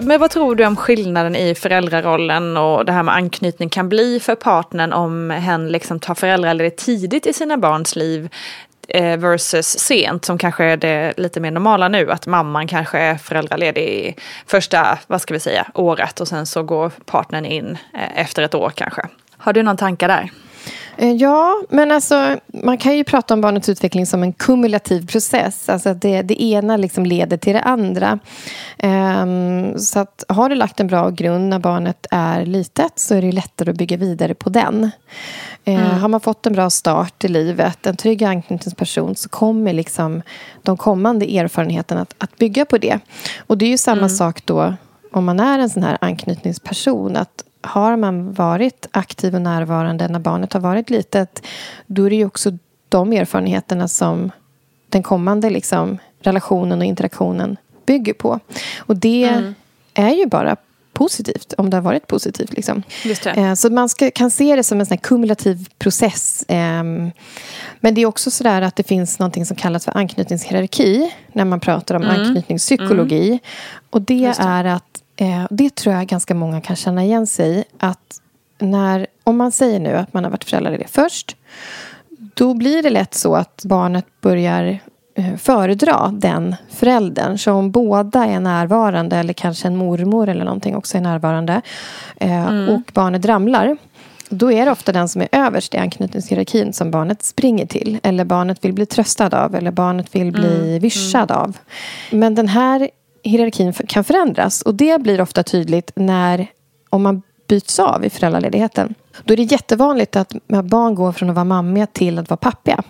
Men 0.00 0.20
vad 0.20 0.30
tror 0.30 0.54
du 0.54 0.66
om 0.66 0.76
skillnaden 0.76 1.36
i 1.36 1.54
föräldrarollen 1.54 2.56
och 2.56 2.84
det 2.84 2.92
här 2.92 3.02
med 3.02 3.14
anknytning 3.14 3.68
kan 3.68 3.88
bli 3.88 4.20
för 4.20 4.34
partnern 4.34 4.92
om 4.92 5.30
hen 5.30 5.68
liksom 5.68 6.00
tar 6.00 6.14
föräldraledigt 6.14 6.84
tidigt 6.84 7.26
i 7.26 7.32
sina 7.32 7.58
barns 7.58 7.96
liv 7.96 8.28
eh, 8.88 9.16
versus 9.16 9.66
sent 9.66 10.24
som 10.24 10.38
kanske 10.38 10.64
är 10.64 10.76
det 10.76 11.12
lite 11.16 11.40
mer 11.40 11.50
normala 11.50 11.88
nu 11.88 12.10
att 12.10 12.26
mamman 12.26 12.66
kanske 12.66 12.98
är 12.98 13.16
föräldraledig 13.16 13.82
i 13.82 14.14
första, 14.46 14.98
vad 15.06 15.22
ska 15.22 15.34
vi 15.34 15.40
säga, 15.40 15.66
året 15.74 16.20
och 16.20 16.28
sen 16.28 16.46
så 16.46 16.62
går 16.62 16.90
partnern 17.04 17.44
in 17.44 17.78
eh, 17.94 18.20
efter 18.20 18.42
ett 18.42 18.54
år 18.54 18.72
kanske. 18.74 19.02
Har 19.36 19.52
du 19.52 19.62
någon 19.62 19.76
tanke 19.76 20.06
där? 20.06 20.30
Eh, 20.98 21.12
Ja, 21.12 21.62
men 21.68 21.92
alltså, 21.92 22.36
man 22.46 22.78
kan 22.78 22.96
ju 22.96 23.04
prata 23.04 23.34
om 23.34 23.40
barnets 23.40 23.68
utveckling 23.68 24.06
som 24.06 24.22
en 24.22 24.32
kumulativ 24.32 25.06
process. 25.06 25.68
Alltså 25.68 25.88
att 25.88 26.02
det, 26.02 26.22
det 26.22 26.42
ena 26.42 26.76
liksom 26.76 27.06
leder 27.06 27.36
till 27.36 27.52
det 27.52 27.60
andra. 27.60 28.18
Ehm, 28.78 29.78
så 29.78 29.98
att 29.98 30.24
har 30.28 30.48
du 30.48 30.54
lagt 30.54 30.80
en 30.80 30.86
bra 30.86 31.10
grund 31.10 31.48
när 31.48 31.58
barnet 31.58 32.06
är 32.10 32.46
litet 32.46 32.92
så 32.98 33.14
är 33.14 33.22
det 33.22 33.32
lättare 33.32 33.70
att 33.70 33.76
bygga 33.76 33.96
vidare 33.96 34.34
på 34.34 34.50
den. 34.50 34.90
Eh, 35.64 35.78
Har 35.78 36.08
man 36.08 36.20
fått 36.20 36.46
en 36.46 36.52
bra 36.52 36.70
start 36.70 37.24
i 37.24 37.28
livet, 37.28 37.86
en 37.86 37.96
trygg 37.96 38.24
anknytningsperson 38.24 39.16
så 39.16 39.28
kommer 39.28 39.72
liksom 39.72 40.22
de 40.62 40.76
kommande 40.76 41.38
erfarenheterna 41.38 42.00
att, 42.00 42.14
att 42.18 42.36
bygga 42.38 42.64
på 42.64 42.78
det. 42.78 42.98
Och 43.46 43.58
det 43.58 43.64
är 43.66 43.70
ju 43.70 43.78
samma 43.78 44.08
sak 44.08 44.42
då 44.44 44.74
om 45.12 45.24
man 45.24 45.40
är 45.40 45.58
en 45.58 45.70
sån 45.70 45.82
här 45.82 45.98
anknytningsperson. 46.00 47.16
att 47.16 47.44
har 47.68 47.96
man 47.96 48.32
varit 48.32 48.88
aktiv 48.90 49.34
och 49.34 49.42
närvarande 49.42 50.08
när 50.08 50.18
barnet 50.18 50.52
har 50.52 50.60
varit 50.60 50.90
litet 50.90 51.42
då 51.86 52.04
är 52.04 52.10
det 52.10 52.16
ju 52.16 52.26
också 52.26 52.52
de 52.88 53.12
erfarenheterna 53.12 53.88
som 53.88 54.30
den 54.88 55.02
kommande 55.02 55.50
liksom, 55.50 55.98
relationen 56.20 56.78
och 56.78 56.84
interaktionen 56.84 57.56
bygger 57.86 58.12
på. 58.12 58.40
Och 58.78 58.96
det 58.96 59.42
är 59.94 60.10
ju 60.10 60.26
bara 60.26 60.56
positivt, 60.98 61.54
om 61.58 61.70
det 61.70 61.76
har 61.76 61.82
varit 61.82 62.06
positivt. 62.06 62.52
Liksom. 62.52 62.82
Det. 63.04 63.26
Eh, 63.26 63.54
Så 63.54 63.70
man 63.70 63.88
ska, 63.88 64.10
kan 64.10 64.30
se 64.30 64.56
det 64.56 64.64
som 64.64 64.80
en 64.80 64.86
sån 64.86 64.98
kumulativ 64.98 65.68
process. 65.78 66.44
Ehm, 66.48 67.10
Men 67.80 67.94
det 67.94 68.00
är 68.00 68.06
också 68.06 68.30
så 68.30 68.48
att 68.48 68.76
det 68.76 68.82
finns 68.82 69.18
något 69.18 69.46
som 69.46 69.56
kallas 69.56 69.84
för 69.84 69.96
anknytningshierarki 69.96 71.10
när 71.32 71.44
man 71.44 71.60
pratar 71.60 71.94
om 71.94 72.02
anknytningspsykologi. 72.02 73.38
Och 73.90 74.02
det, 74.02 74.34
är 74.38 74.64
att, 74.64 74.87
eh, 75.20 75.46
det 75.50 75.74
tror 75.74 75.94
jag 75.94 76.06
ganska 76.06 76.34
många 76.34 76.60
kan 76.60 76.76
känna 76.76 77.04
igen 77.04 77.26
sig 77.26 77.58
i. 77.58 77.64
Att 77.78 78.20
när, 78.58 79.06
om 79.24 79.36
man 79.36 79.52
säger 79.52 79.80
nu 79.80 79.96
att 79.96 80.14
man 80.14 80.24
har 80.24 80.30
varit 80.30 80.44
föräldraledig 80.44 80.88
först 80.88 81.36
då 82.34 82.54
blir 82.54 82.82
det 82.82 82.90
lätt 82.90 83.14
så 83.14 83.34
att 83.34 83.62
barnet 83.64 84.06
börjar 84.20 84.78
eh, 85.14 85.36
föredra 85.36 86.14
den 86.14 86.56
föräldern. 86.70 87.38
Så 87.38 87.52
om 87.52 87.70
båda 87.70 88.26
är 88.26 88.40
närvarande 88.40 89.16
eller 89.16 89.32
kanske 89.32 89.68
en 89.68 89.76
mormor 89.76 90.28
eller 90.28 90.44
någonting 90.44 90.76
också 90.76 90.96
är 90.96 91.00
närvarande 91.00 91.62
eh, 92.16 92.68
och 92.68 92.90
barnet 92.92 93.24
ramlar 93.24 93.76
då 94.30 94.52
är 94.52 94.64
det 94.64 94.72
ofta 94.72 94.92
den 94.92 95.08
som 95.08 95.20
är 95.22 95.28
överst 95.32 95.74
i 95.74 95.78
anknytningshierarkin 95.78 96.72
som 96.72 96.90
barnet 96.90 97.22
springer 97.22 97.66
till. 97.66 98.00
Eller 98.02 98.24
barnet 98.24 98.64
vill 98.64 98.72
bli 98.72 98.86
tröstad 98.86 99.44
av. 99.44 99.54
Eller 99.54 99.70
barnet 99.70 100.14
vill 100.14 100.32
bli 100.32 100.78
vyssjad 100.78 101.30
av. 101.30 101.56
Men 102.10 102.34
den 102.34 102.48
här 102.48 102.90
hierarkin 103.22 103.72
kan 103.72 104.04
förändras. 104.04 104.62
Och 104.62 104.74
det 104.74 105.02
blir 105.02 105.20
ofta 105.20 105.42
tydligt 105.42 105.92
när 105.94 106.46
om 106.90 107.02
man 107.02 107.22
byts 107.48 107.78
av 107.78 108.04
i 108.04 108.10
föräldraledigheten. 108.10 108.94
Då 109.24 109.32
är 109.32 109.36
det 109.36 109.42
jättevanligt 109.42 110.16
att 110.16 110.32
barn 110.64 110.94
går 110.94 111.12
från 111.12 111.30
att 111.30 111.34
vara 111.34 111.44
mammiga 111.44 111.86
till 111.86 112.18
att 112.18 112.30
vara 112.30 112.36
pappiga. 112.36 112.82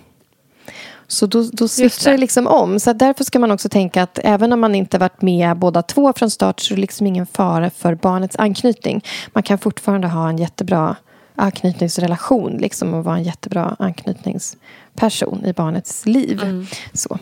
Så 1.06 1.26
då, 1.26 1.42
då 1.52 1.68
switchar 1.68 2.12
det 2.12 2.18
liksom 2.18 2.46
om. 2.46 2.80
Så 2.80 2.92
därför 2.92 3.24
ska 3.24 3.38
man 3.38 3.50
också 3.50 3.68
tänka 3.68 4.02
att 4.02 4.18
även 4.24 4.52
om 4.52 4.60
man 4.60 4.74
inte 4.74 4.98
varit 4.98 5.22
med 5.22 5.56
båda 5.56 5.82
två 5.82 6.12
från 6.12 6.30
start 6.30 6.60
så 6.60 6.74
är 6.74 6.76
det 6.76 6.80
liksom 6.80 7.06
ingen 7.06 7.26
fara 7.26 7.70
för 7.70 7.94
barnets 7.94 8.36
anknytning. 8.36 9.04
Man 9.32 9.42
kan 9.42 9.58
fortfarande 9.58 10.08
ha 10.08 10.28
en 10.28 10.38
jättebra 10.38 10.96
anknytningsrelation 11.38 12.56
liksom, 12.56 12.94
och 12.94 13.04
vara 13.04 13.16
en 13.16 13.22
jättebra 13.22 13.76
anknytningsperson 13.78 15.44
i 15.44 15.52
barnets 15.52 16.06
liv. 16.06 16.42
Mm. 16.42 16.66
Så. 16.92 17.18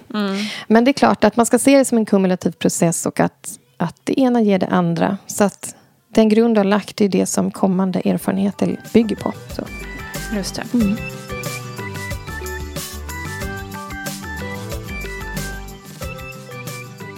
Men 0.67 0.85
det 0.85 0.91
är 0.91 0.93
klart 0.93 1.25
att 1.25 1.37
man 1.37 1.47
ska 1.47 1.59
se 1.59 1.79
det 1.79 1.85
som 1.85 1.99
en 1.99 2.07
kumulativ 2.07 2.51
process 2.51 3.07
och 3.07 3.21
att, 3.21 3.59
att 3.77 3.97
det 4.05 4.21
ena 4.21 4.41
ger 4.43 4.59
det 4.59 4.67
andra. 4.67 5.19
Så 5.27 5.45
att 5.45 5.75
den 6.09 6.29
grund 6.29 6.55
du 6.55 6.59
har 6.59 6.65
lagt 6.65 7.01
är 7.01 7.09
det 7.09 7.27
som 7.27 7.51
kommande 7.51 8.01
erfarenheter 8.05 8.81
bygger 8.93 9.17
på. 9.17 9.33
Så. 9.51 9.63
Just 10.37 10.55
det. 10.55 10.65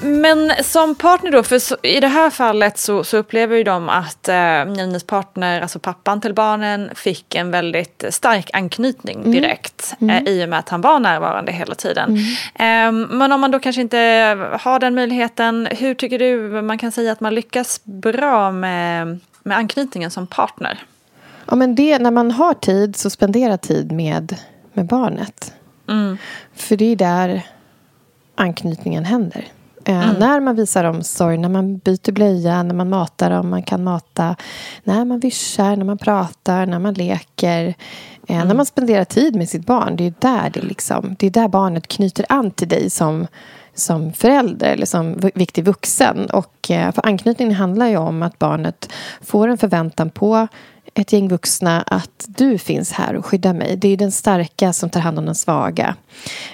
Men 0.02 0.52
som 0.64 0.94
partner 0.94 1.30
då, 1.30 1.42
för 1.42 1.58
så, 1.58 1.76
i 1.82 2.00
det 2.00 2.08
här 2.08 2.30
fallet 2.30 2.78
så, 2.78 3.04
så 3.04 3.16
upplever 3.16 3.56
ju 3.56 3.64
de 3.64 3.88
att 3.88 4.28
eh, 4.28 4.64
Nines 4.64 5.04
partner, 5.04 5.61
alltså 5.61 5.78
pappan 5.78 6.20
till 6.20 6.34
barnen, 6.34 6.90
fick 6.94 7.34
en 7.34 7.50
väldigt 7.50 8.04
stark 8.11 8.50
anknytning 8.52 9.32
direkt 9.32 9.94
Eh, 10.00 10.22
i 10.22 10.44
och 10.44 10.48
med 10.48 10.58
att 10.58 10.68
han 10.68 10.80
var 10.80 11.00
närvarande 11.00 11.52
hela 11.52 11.74
tiden. 11.74 12.16
Eh, 12.54 12.92
men 12.92 13.32
om 13.32 13.40
man 13.40 13.50
då 13.50 13.58
kanske 13.58 13.82
inte 13.82 13.98
har 14.61 14.78
den 14.78 14.94
möjligheten, 14.94 15.68
hur 15.70 15.94
tycker 15.94 16.18
du 16.18 16.62
man 16.62 16.78
kan 16.78 16.92
säga 16.92 17.12
att 17.12 17.20
man 17.20 17.34
lyckas 17.34 17.80
bra 17.84 18.52
med, 18.52 19.18
med 19.42 19.56
anknytningen 19.56 20.11
som 20.11 20.26
partner? 20.26 20.84
Ja, 21.46 21.56
men 21.56 21.74
det, 21.74 21.98
när 21.98 22.11
man 22.11 22.30
har 22.30 22.54
tid, 22.54 22.96
så 22.96 23.11
spendera 23.11 23.58
tid 23.58 23.92
med, 23.92 24.37
med 24.72 24.87
barnet. 24.87 25.52
För 26.54 26.76
det 26.76 26.92
är 26.92 26.96
där 26.96 27.42
anknytningen 28.34 29.04
händer. 29.04 29.44
Eh, 29.88 30.18
När 30.18 30.40
man 30.40 30.57
visar 30.57 30.85
omsorg, 30.85 31.38
när 31.38 31.48
man 31.48 31.79
byter 31.79 32.12
blöja, 32.12 32.62
när 32.62 32.74
man 32.74 32.88
matar 32.88 33.31
dem, 33.31 33.48
man 33.51 33.62
kan 33.62 33.85
mata, 33.85 34.37
när 34.85 35.05
man 35.05 35.20
vischar, 35.20 35.77
när 35.77 35.85
man 35.85 35.98
pratar, 35.98 36.66
när 36.66 36.79
man 36.79 36.94
leker. 36.94 37.74
Eh, 38.29 38.44
När 38.44 38.55
man 38.55 38.66
spenderar 38.66 39.05
tid 39.05 39.37
med 39.37 39.48
sitt 39.48 39.66
barn, 39.66 39.96
det 39.96 40.05
är 40.07 40.14
där, 40.18 40.51
det, 40.51 40.61
liksom, 40.61 41.16
det 41.18 41.27
är 41.27 41.31
där 41.31 41.48
barnet 41.48 41.88
knyter 41.88 42.27
an 42.29 42.51
till 42.51 42.68
dig 42.68 42.90
som, 42.90 43.27
som 43.74 44.12
förälder 44.12 44.72
eller 44.72 44.87
som 44.87 45.31
viktig 45.35 45.64
vuxen. 45.64 46.27
Och, 46.31 46.70
eh, 46.70 46.92
för 46.92 47.07
anknytningen 47.07 47.55
handlar 47.55 47.87
ju 47.87 47.96
om 47.96 48.22
att 48.22 48.38
barnet 48.38 48.92
får 49.20 49.48
en 49.48 49.59
förväntan 49.59 50.11
på 50.11 50.48
ett 50.94 51.12
gäng 51.12 51.29
vuxna 51.29 51.83
att 51.83 52.24
du 52.29 52.59
finns 52.59 52.92
här 52.92 53.14
och 53.16 53.27
skyddar 53.27 53.55
mig. 53.55 53.77
Det 53.77 53.88
är 53.88 53.96
den 53.96 54.12
starka 54.12 54.72
som 54.72 54.90
tar 54.90 55.01
hand 55.01 55.18
om 55.18 55.27
den 55.27 55.35
svaga. 55.35 55.94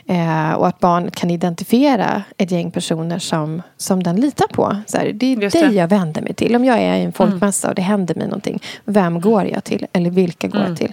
Eh, 0.06 0.52
och 0.52 0.68
att 0.68 0.80
barnet 0.80 1.16
kan 1.16 1.30
identifiera 1.30 2.22
ett 2.38 2.50
gäng 2.50 2.70
personer 2.70 3.18
som, 3.18 3.62
som 3.76 4.02
den 4.02 4.16
litar 4.20 4.46
på. 4.46 4.76
Så 4.86 4.96
här, 4.96 5.12
det 5.12 5.26
är 5.26 5.36
Just 5.36 5.52
dig 5.52 5.62
det. 5.62 5.66
Mm. 5.66 5.76
jag 5.78 5.88
vänder 5.88 6.22
mig 6.22 6.34
till. 6.34 6.56
Om 6.56 6.64
jag 6.64 6.78
är 6.78 6.94
i 6.96 7.02
en 7.02 7.12
folkmassa 7.12 7.68
och 7.68 7.74
det 7.74 7.82
händer 7.82 8.14
mig 8.14 8.26
någonting. 8.26 8.62
Vem 8.84 9.20
går 9.20 9.44
jag 9.44 9.64
till? 9.64 9.86
Eller 9.92 10.10
vilka 10.10 10.48
går 10.48 10.58
Mm. 10.58 10.68
jag 10.70 10.78
till? 10.78 10.92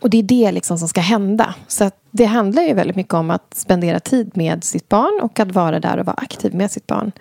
Och 0.00 0.10
det 0.10 0.18
är 0.18 0.22
det 0.22 0.52
liksom 0.52 0.78
som 0.78 0.88
ska 0.88 1.00
hända. 1.00 1.54
Så 1.68 1.90
det 2.10 2.24
handlar 2.24 2.62
ju 2.62 2.74
väldigt 2.74 2.96
mycket 2.96 3.14
om 3.14 3.30
att 3.30 3.54
spendera 3.54 4.00
tid 4.00 4.30
med 4.34 4.64
sitt 4.64 4.88
barn 4.88 5.20
och 5.22 5.40
att 5.40 5.52
vara 5.52 5.80
där 5.80 5.96
och 5.98 6.06
vara 6.06 6.16
aktiv 6.16 6.54
med 6.54 6.70
sitt 6.70 6.86
barn. 6.86 7.12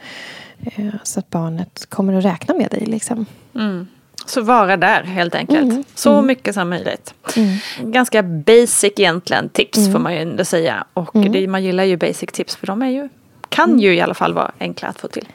Eh, 0.64 0.86
så 1.04 1.20
att 1.20 1.30
barnet 1.30 1.86
kommer 1.90 2.14
att 2.14 2.26
räkna 2.26 2.54
med 2.56 2.70
dig. 2.72 2.86
Liksom. 2.86 3.26
Så 4.30 4.42
vara 4.42 4.78
där 4.78 5.04
helt 5.04 5.36
enkelt. 5.36 5.88
Så 5.96 6.22
mycket 6.22 6.54
som 6.54 6.70
möjligt. 6.70 7.14
Ganska 7.82 8.24
basic 8.24 8.94
egentligen 8.98 9.50
tips 9.50 9.92
får 9.92 10.00
man 10.00 10.14
ju 10.14 10.22
ändå 10.22 10.46
säga. 10.46 10.84
Och 10.94 11.10
det, 11.14 11.48
man 11.48 11.64
gillar 11.64 11.84
ju 11.84 11.98
basic 11.98 12.30
tips 12.32 12.56
för 12.56 12.68
de 12.68 12.82
är 12.82 12.90
ju, 12.90 13.10
kan 13.50 13.80
ju 13.80 13.96
i 13.96 14.02
alla 14.02 14.14
fall 14.14 14.34
vara 14.34 14.52
enkla 14.60 14.88
att 14.88 15.00
få 15.00 15.08
till. 15.08 15.28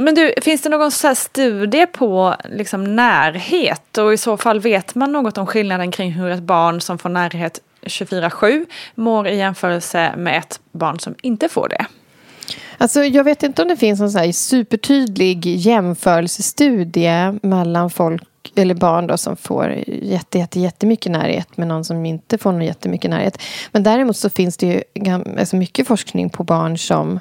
Men 0.00 0.14
du, 0.14 0.34
finns 0.42 0.62
det 0.62 0.68
någon 0.68 0.90
så 0.90 1.14
studie 1.14 1.86
på 1.86 2.34
liksom 2.50 2.96
närhet? 2.96 3.98
Och 3.98 4.12
i 4.12 4.16
så 4.16 4.36
fall 4.36 4.60
vet 4.60 4.94
man 4.94 5.12
något 5.12 5.38
om 5.38 5.46
skillnaden 5.46 5.90
kring 5.90 6.12
hur 6.12 6.30
ett 6.30 6.42
barn 6.42 6.80
som 6.80 6.98
får 6.98 7.08
närhet 7.08 7.60
24-7 7.82 8.66
mår 8.94 9.28
i 9.28 9.36
jämförelse 9.36 10.14
med 10.16 10.38
ett 10.38 10.60
barn 10.72 11.00
som 11.00 11.14
inte 11.22 11.48
får 11.48 11.68
det? 11.68 11.86
Alltså, 12.78 13.04
jag 13.04 13.24
vet 13.24 13.42
inte 13.42 13.62
om 13.62 13.68
det 13.68 13.76
finns 13.76 14.00
någon 14.00 14.32
supertydlig 14.32 15.46
jämförelsestudie 15.46 17.38
mellan 17.42 17.90
folk 17.90 18.22
eller 18.54 18.74
barn 18.74 19.06
då, 19.06 19.16
som 19.16 19.36
får 19.36 19.74
jätte, 19.86 20.38
jätte, 20.38 20.60
jättemycket 20.60 21.12
närhet 21.12 21.56
med 21.56 21.68
någon 21.68 21.84
som 21.84 22.06
inte 22.06 22.38
får 22.38 22.52
någon 22.52 22.64
jättemycket 22.64 23.10
närhet. 23.10 23.42
Men 23.72 23.82
däremot 23.82 24.16
så 24.16 24.30
finns 24.30 24.56
det 24.56 24.66
ju 24.66 24.82
alltså 25.38 25.56
mycket 25.56 25.86
forskning 25.86 26.30
på 26.30 26.44
barn 26.44 26.78
som 26.78 27.20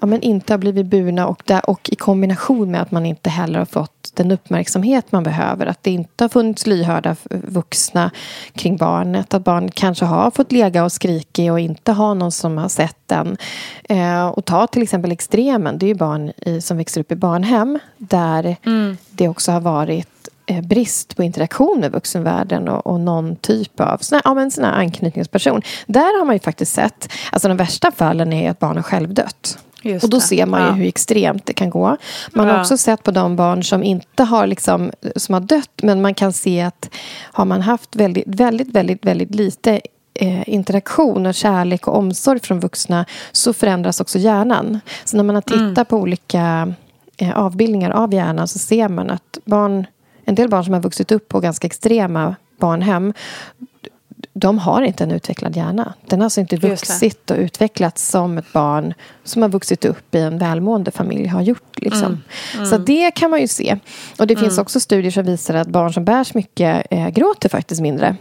ja, 0.00 0.06
men 0.06 0.22
inte 0.22 0.52
har 0.52 0.58
blivit 0.58 0.86
burna 0.86 1.26
och, 1.26 1.42
där, 1.44 1.70
och 1.70 1.90
i 1.92 1.96
kombination 1.96 2.70
med 2.70 2.82
att 2.82 2.90
man 2.90 3.06
inte 3.06 3.30
heller 3.30 3.58
har 3.58 3.66
fått 3.66 4.01
den 4.14 4.30
uppmärksamhet 4.30 5.12
man 5.12 5.22
behöver. 5.22 5.66
Att 5.66 5.82
det 5.82 5.90
inte 5.90 6.24
har 6.24 6.28
funnits 6.28 6.66
lyhörda 6.66 7.16
vuxna 7.30 8.10
kring 8.54 8.76
barnet. 8.76 9.34
Att 9.34 9.44
barn 9.44 9.70
kanske 9.70 10.04
har 10.04 10.30
fått 10.30 10.52
lega 10.52 10.84
och 10.84 10.92
skrika 10.92 11.52
och 11.52 11.60
inte 11.60 11.92
ha 11.92 12.14
någon 12.14 12.32
som 12.32 12.58
har 12.58 12.68
sett 12.68 12.98
den. 13.06 13.36
Eh, 13.88 14.26
och 14.26 14.44
ta 14.44 14.66
till 14.66 14.82
exempel 14.82 15.12
extremen. 15.12 15.78
Det 15.78 15.86
är 15.86 15.88
ju 15.88 15.94
barn 15.94 16.32
i, 16.36 16.60
som 16.60 16.76
växer 16.76 17.00
upp 17.00 17.12
i 17.12 17.16
barnhem 17.16 17.78
där 17.98 18.56
det 19.10 19.28
också 19.28 19.52
har 19.52 19.60
varit 19.60 20.28
eh, 20.46 20.60
brist 20.60 21.16
på 21.16 21.22
interaktion 21.22 21.80
med 21.80 21.92
vuxenvärlden 21.92 22.68
och, 22.68 22.86
och 22.86 23.00
någon 23.00 23.36
typ 23.36 23.80
av 23.80 23.98
sån 23.98 24.16
här, 24.16 24.22
ja, 24.24 24.34
men 24.34 24.50
sån 24.50 24.64
anknytningsperson. 24.64 25.62
Där 25.86 26.18
har 26.18 26.24
man 26.24 26.34
ju 26.34 26.40
faktiskt 26.40 26.72
sett, 26.72 27.12
alltså 27.32 27.48
de 27.48 27.56
värsta 27.56 27.90
fallen 27.90 28.32
är 28.32 28.50
att 28.50 28.58
barn 28.58 28.76
har 28.76 28.82
självdött. 28.82 29.58
Just 29.82 30.04
och 30.04 30.10
då 30.10 30.16
det. 30.16 30.22
ser 30.22 30.46
man 30.46 30.60
ju 30.60 30.66
Ja. 30.66 30.72
hur 30.72 30.86
extremt 30.86 31.46
det 31.46 31.52
kan 31.52 31.70
gå. 31.70 31.96
Man 32.32 32.46
har 32.48 32.54
Ja. 32.54 32.60
också 32.60 32.76
sett 32.76 33.02
på 33.02 33.10
de 33.10 33.36
barn 33.36 33.64
som 33.64 33.82
inte 33.84 34.22
har 34.24 34.46
liksom, 34.46 34.90
som 35.16 35.32
har 35.32 35.40
dött 35.40 35.70
men 35.82 36.02
man 36.02 36.14
kan 36.14 36.32
se 36.32 36.60
att 36.60 36.90
har 37.32 37.44
man 37.44 37.60
haft 37.60 37.96
väldigt, 37.96 38.24
väldigt, 38.26 38.68
väldigt, 38.68 39.04
väldigt 39.06 39.34
lite 39.34 39.80
eh, 40.14 40.48
interaktion 40.48 41.26
och 41.26 41.34
kärlek 41.34 41.88
och 41.88 41.96
omsorg 41.98 42.40
från 42.40 42.60
vuxna 42.60 43.04
så 43.32 43.52
förändras 43.52 44.00
också 44.00 44.18
hjärnan. 44.18 44.80
Så 45.04 45.16
när 45.16 45.24
man 45.24 45.34
har 45.34 45.42
tittat 45.42 45.88
på 45.88 45.96
olika 45.96 46.74
eh, 47.16 47.38
avbildningar 47.38 47.90
av 47.90 48.14
hjärnan 48.14 48.48
så 48.48 48.58
ser 48.58 48.88
man 48.88 49.10
att 49.10 49.38
barn, 49.44 49.86
en 50.24 50.34
del 50.34 50.48
barn 50.48 50.64
som 50.64 50.74
har 50.74 50.80
vuxit 50.80 51.12
upp 51.12 51.28
på 51.28 51.40
ganska 51.40 51.66
extrema 51.66 52.34
barnhem 52.60 53.12
de 54.32 54.58
har 54.58 54.82
inte 54.82 55.04
en 55.04 55.10
utvecklad 55.10 55.56
hjärna. 55.56 55.94
Den 56.06 56.20
har 56.20 56.24
alltså 56.24 56.40
inte 56.40 56.56
vuxit 56.56 57.30
och 57.30 57.36
utvecklats 57.36 58.08
som 58.08 58.38
ett 58.38 58.52
barn 58.52 58.94
som 59.24 59.42
har 59.42 59.48
vuxit 59.48 59.84
upp 59.84 60.14
i 60.14 60.18
en 60.18 60.38
välmående 60.38 60.90
familj 60.90 61.26
har 61.26 61.42
gjort. 61.42 61.78
Liksom. 61.78 62.22
Mm. 62.54 62.66
Så 62.66 62.78
det 62.78 63.10
kan 63.10 63.30
man 63.30 63.40
ju 63.40 63.48
se. 63.48 63.78
Och 64.18 64.26
det 64.26 64.36
finns 64.36 64.58
också 64.58 64.80
studier 64.80 65.10
som 65.10 65.24
visar 65.24 65.54
att 65.54 65.68
barn 65.68 65.92
som 65.92 66.04
bärs 66.04 66.34
mycket 66.34 66.86
eh, 66.90 67.08
gråter 67.08 67.48
faktiskt 67.48 67.80
mindre. 67.80 68.16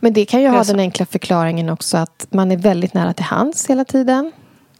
Men 0.00 0.12
det 0.12 0.24
kan 0.24 0.40
ju 0.40 0.46
Mm. 0.46 0.56
Ha 0.56 0.64
den 0.64 0.80
enkla 0.80 1.06
förklaringen 1.06 1.68
också 1.68 1.96
att 1.96 2.26
man 2.30 2.52
är 2.52 2.56
väldigt 2.56 2.94
nära 2.94 3.12
till 3.12 3.24
hands 3.24 3.70
hela 3.70 3.84
tiden. 3.84 4.32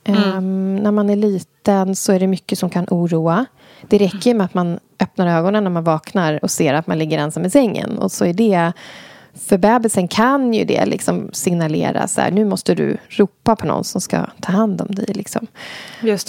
Mm. 0.04 0.22
Ehm, 0.22 0.76
när 0.76 0.90
man 0.90 1.10
är 1.10 1.16
liten 1.16 1.96
så 1.96 2.12
är 2.12 2.20
det 2.20 2.26
mycket 2.26 2.58
som 2.58 2.70
kan 2.70 2.86
oroa. 2.90 3.46
Det 3.88 3.98
räcker 3.98 4.34
med 4.34 4.44
att 4.44 4.54
man 4.54 4.78
öppnar 5.00 5.26
ögonen 5.26 5.64
när 5.64 5.70
man 5.70 5.84
vaknar 5.84 6.38
och 6.42 6.50
ser 6.50 6.74
att 6.74 6.86
man 6.86 6.98
ligger 6.98 7.18
ensam 7.18 7.44
i 7.44 7.50
sängen. 7.50 7.98
Och 7.98 8.12
så 8.12 8.24
är 8.24 8.32
det 8.32 8.72
för 9.34 9.58
bebisen 9.58 10.08
kan 10.08 10.54
ju 10.54 10.64
det 10.64 10.86
liksom 10.86 11.28
signalera 11.32 12.08
så 12.08 12.20
här, 12.20 12.30
nu 12.30 12.44
måste 12.44 12.74
du 12.74 12.96
ropa 13.08 13.56
på 13.56 13.66
någon 13.66 13.84
som 13.84 14.00
ska 14.00 14.26
ta 14.40 14.52
hand 14.52 14.80
om 14.80 14.94
dig. 14.94 15.06
Liksom. 15.14 15.46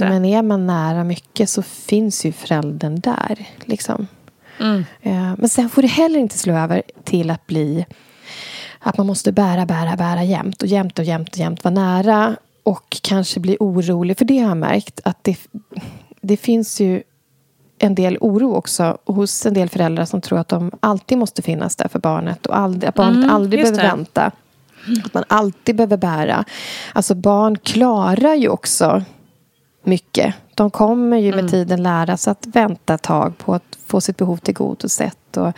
Men 0.09 0.25
är 0.25 0.41
man 0.41 0.67
nära 0.67 1.03
mycket 1.03 1.49
så 1.49 1.61
finns 1.61 2.25
ju 2.25 2.31
föräldern 2.31 2.99
där. 2.99 3.45
Liksom. 3.65 4.07
Mm. 4.59 4.85
Eh, 5.01 5.33
Men 5.37 5.49
sen 5.49 5.69
får 5.69 5.81
det 5.81 5.87
heller 5.87 6.19
inte 6.19 6.37
slå 6.37 6.53
över 6.53 6.83
till 7.03 7.29
att 7.29 7.47
bli 7.47 7.85
att 8.79 8.97
man 8.97 9.07
måste 9.07 9.31
bära, 9.31 9.65
bära, 9.65 9.95
bära 9.95 10.23
jämt 10.23 10.61
och 10.61 10.67
jämt 10.67 10.99
och 10.99 11.05
jämt 11.05 11.29
och 11.29 11.37
jämt 11.37 11.63
vara 11.63 11.73
nära 11.73 12.35
och 12.63 12.97
kanske 13.01 13.39
bli 13.39 13.57
orolig. 13.59 14.17
För 14.17 14.25
det 14.25 14.39
har 14.39 14.47
jag 14.47 14.57
märkt 14.57 14.99
att 15.03 15.23
det, 15.23 15.37
det 16.21 16.37
finns 16.37 16.81
ju 16.81 17.03
en 17.79 17.95
del 17.95 18.17
oro 18.21 18.55
också 18.55 18.97
hos 19.05 19.45
en 19.45 19.53
del 19.53 19.69
föräldrar 19.69 20.05
som 20.05 20.21
tror 20.21 20.39
att 20.39 20.47
de 20.47 20.71
alltid 20.79 21.17
måste 21.17 21.41
finnas 21.41 21.75
där 21.75 21.87
för 21.87 21.99
barnet 21.99 22.45
och 22.45 22.57
aldrig, 22.57 22.89
att 22.89 22.95
barnet 22.95 23.17
Mm, 23.17 23.29
aldrig 23.29 23.61
behöver 23.63 23.81
det. 23.83 23.87
vänta. 23.87 24.31
Att 25.05 25.13
man 25.13 25.23
alltid 25.27 25.75
behöver 25.75 25.97
bära. 25.97 26.45
Alltså 26.93 27.15
barn 27.15 27.57
klarar 27.57 28.33
ju 28.35 28.49
också 28.49 29.03
mycket. 29.83 30.35
De 30.55 30.71
kommer 30.71 31.17
ju 31.17 31.35
med 31.35 31.51
tiden 31.51 31.83
lära 31.83 32.17
sig 32.17 32.31
att 32.31 32.45
vänta 32.45 32.93
ett 32.93 33.01
tag 33.01 33.37
på 33.37 33.53
att 33.53 33.77
få 33.87 34.01
sitt 34.01 34.17
behov 34.17 34.37
tillgodosett. 34.37 35.37
Och, 35.37 35.51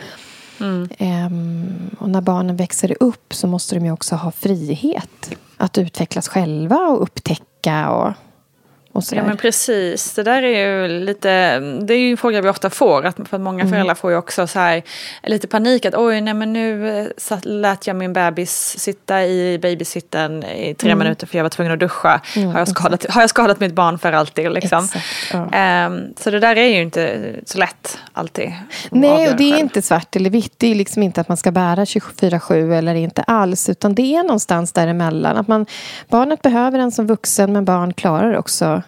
ehm, 0.98 1.90
och 1.98 2.10
när 2.10 2.20
barnen 2.20 2.56
växer 2.56 2.96
upp 3.00 3.34
så 3.34 3.46
måste 3.46 3.74
de 3.74 3.84
ju 3.84 3.92
också 3.92 4.16
ha 4.16 4.30
frihet 4.30 5.30
att 5.56 5.78
utvecklas 5.78 6.28
själva 6.28 6.76
och 6.76 7.02
upptäcka 7.02 7.90
och. 7.90 8.12
Ja 9.12 9.22
men 9.24 9.36
precis, 9.36 10.14
det 10.14 10.22
där 10.22 10.42
är 10.42 10.66
ju 10.66 10.88
lite, 11.00 11.28
det 11.60 11.94
är 11.94 11.98
ju 11.98 12.10
en 12.10 12.16
fråga 12.16 12.40
vi 12.40 12.48
ofta 12.48 12.70
får. 12.70 13.06
Att, 13.06 13.16
för 13.28 13.36
att 13.36 13.40
många 13.40 13.60
Mm. 13.62 13.72
föräldrar 13.72 13.94
får 13.94 14.10
ju 14.10 14.16
också 14.16 14.46
så 14.46 14.58
här, 14.58 14.82
lite 15.22 15.46
panik 15.46 15.84
att 15.86 15.94
oj 15.94 16.20
nej 16.20 16.34
men 16.34 16.52
nu 16.52 16.98
eh, 17.00 17.06
satt, 17.16 17.44
lät 17.44 17.86
jag 17.86 17.96
min 17.96 18.12
bebis 18.12 18.78
sitta 18.78 19.24
i 19.24 19.58
babysitten 19.62 20.44
i 20.44 20.74
tre 20.74 20.90
Mm. 20.90 20.98
minuter 20.98 21.26
för 21.26 21.38
jag 21.38 21.42
var 21.44 21.50
tvungen 21.50 21.72
att 21.72 21.80
duscha. 21.80 22.20
Mm, 22.36 22.48
har, 22.48 22.58
jag 22.58 22.68
skadat, 22.68 23.06
har 23.10 23.20
jag 23.20 23.30
skadat 23.30 23.60
mitt 23.60 23.72
barn 23.74 23.98
för 23.98 24.12
alltid 24.12 24.50
liksom? 24.52 24.84
Exakt, 24.84 25.06
ja. 25.32 25.48
Ehm, 25.52 26.00
så 26.16 26.30
det 26.30 26.40
där 26.40 26.56
är 26.56 26.66
ju 26.68 26.82
inte 26.82 27.32
så 27.44 27.58
lätt 27.58 27.98
alltid. 28.12 28.52
Nej, 28.90 29.28
och 29.30 29.36
det 29.36 29.44
är 29.44 29.52
själv. 29.52 29.60
inte 29.64 29.82
svart 29.82 30.16
eller 30.16 30.30
vitt. 30.30 30.52
Det 30.56 30.70
är 30.70 30.74
liksom 30.74 31.02
inte 31.02 31.20
att 31.20 31.28
man 31.28 31.36
ska 31.36 31.50
bära 31.50 31.84
24-7 31.84 32.72
eller 32.78 32.94
inte 32.94 33.22
alls. 33.22 33.68
Utan 33.68 33.94
det 33.94 34.14
är 34.16 34.22
någonstans 34.22 34.72
däremellan. 34.72 35.36
Att 35.36 35.48
man, 35.48 35.66
barnet 36.08 36.42
behöver 36.42 36.78
en 36.78 36.92
som 36.92 37.06
vuxen, 37.06 37.52
men 37.52 37.64
barn 37.64 37.92
klarar 37.94 38.36
också 38.36 38.82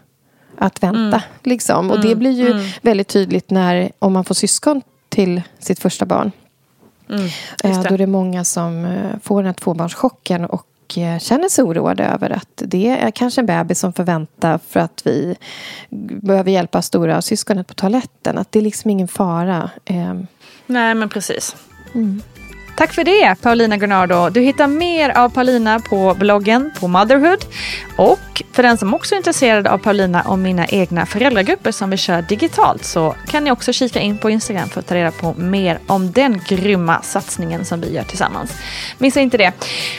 att 0.61 0.83
vänta. 0.83 0.99
Mm. 0.99 1.21
Liksom. 1.43 1.91
Och 1.91 2.01
det 2.01 2.15
blir 2.15 2.31
ju 2.31 2.71
väldigt 2.83 3.09
tydligt 3.09 3.51
när, 3.51 3.93
om 3.99 4.13
man 4.13 4.25
får 4.25 4.35
syskon 4.35 4.83
till 5.09 5.43
sitt 5.59 5.79
första 5.79 6.07
barn. 6.07 6.33
Mm, 7.11 7.29
Eh, 7.65 7.71
just 7.71 7.89
Då 7.89 7.95
är 7.95 7.99
det 7.99 8.07
många 8.07 8.45
som 8.45 8.85
eh, 8.85 9.19
får 9.23 9.37
den 9.37 9.47
här 9.47 9.53
tvåbarnschocken 9.53 10.45
och 10.45 10.99
eh, 10.99 11.19
känner 11.19 11.49
sig 11.49 11.65
oroade 11.65 12.05
över 12.05 12.31
att 12.31 12.49
det 12.65 12.89
är 12.89 13.11
kanske 13.11 13.41
en 13.41 13.47
bebis 13.47 13.79
som 13.79 13.93
får 13.93 14.05
vänta 14.05 14.59
för 14.69 14.81
att 14.81 15.03
vi 15.05 15.37
behöver 16.23 16.51
hjälpa 16.51 16.83
stora 16.83 17.23
syskonet 17.23 17.67
på 17.67 17.75
toaletten. 17.75 18.39
Att 18.39 18.53
det 18.53 18.59
är 18.59 18.63
liksom 18.63 18.91
ingen 18.91 19.09
fara. 19.09 19.71
Nej 20.67 20.95
men 20.95 21.09
precis. 21.09 21.57
Tack 22.81 22.93
för 22.93 23.05
det 23.05 23.35
Paulina 23.43 23.77
Gunnardo. 23.77 24.31
Du 24.31 24.41
hittar 24.41 24.67
mer 24.67 25.19
av 25.19 25.29
Paulina 25.29 25.81
på 25.81 26.15
bloggen 26.15 26.71
på 26.81 26.89
Motherhood. 26.89 27.45
Och 27.97 28.43
för 28.53 28.63
den 28.63 28.79
som 28.79 28.95
också 28.95 29.15
är 29.15 29.17
intresserad 29.17 29.67
av 29.67 29.79
Paulina 29.79 30.23
och 30.23 30.39
mina 30.39 30.67
egna 30.67 31.07
föräldragrupper 31.07 31.73
som 31.73 31.91
vi 31.91 31.97
kör 31.97 32.23
digitalt 32.23 32.85
så 32.85 33.15
kan 33.27 33.45
ni 33.45 33.51
också 33.51 33.73
kika 33.73 34.01
in 34.01 34.19
på 34.19 34.31
Instagram 34.31 34.69
för 34.69 34.81
att 34.81 34.87
ta 34.87 34.95
reda 34.95 35.11
på 35.11 35.35
mer 35.35 35.79
om 35.87 36.13
den 36.13 36.41
grymma 36.49 37.03
satsningen 37.03 37.65
som 37.65 37.81
vi 37.81 37.93
gör 37.95 38.03
tillsammans. 38.03 38.53
Missa 38.99 39.21
inte 39.21 39.39
det. 39.39 39.53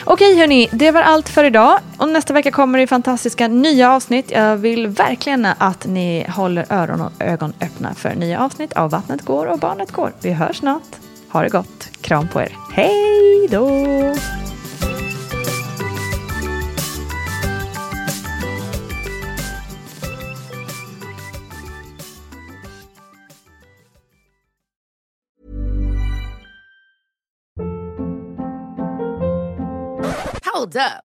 Okej 0.04 0.38
hörni, 0.38 0.68
det 0.72 0.90
var 0.90 1.02
allt 1.02 1.28
för 1.28 1.44
idag. 1.44 1.78
Och 1.98 2.08
nästa 2.08 2.34
vecka 2.34 2.50
kommer 2.50 2.78
det 2.78 2.86
fantastiska 2.86 3.48
nya 3.48 3.92
avsnitt. 3.92 4.30
Jag 4.30 4.56
vill 4.56 4.86
verkligen 4.86 5.46
att 5.58 5.86
ni 5.86 6.26
håller 6.28 6.66
öron 6.72 7.00
och 7.00 7.12
ögon 7.18 7.52
öppna 7.60 7.94
för 7.94 8.14
nya 8.14 8.40
avsnitt 8.40 8.72
av 8.72 8.90
Vattnet 8.90 9.22
går 9.22 9.46
och 9.46 9.58
barnet 9.58 9.92
går. 9.92 10.12
Vi 10.20 10.32
hörs 10.32 10.56
snart. 10.56 11.11
Ha 11.32 11.42
det 11.42 11.48
gott. 11.48 11.90
Kram 12.00 12.28
på 12.28 12.40
er. 12.40 12.56
Hej 12.72 13.48
då! 13.50 13.68
Hold 30.54 30.76
up. 30.76 31.11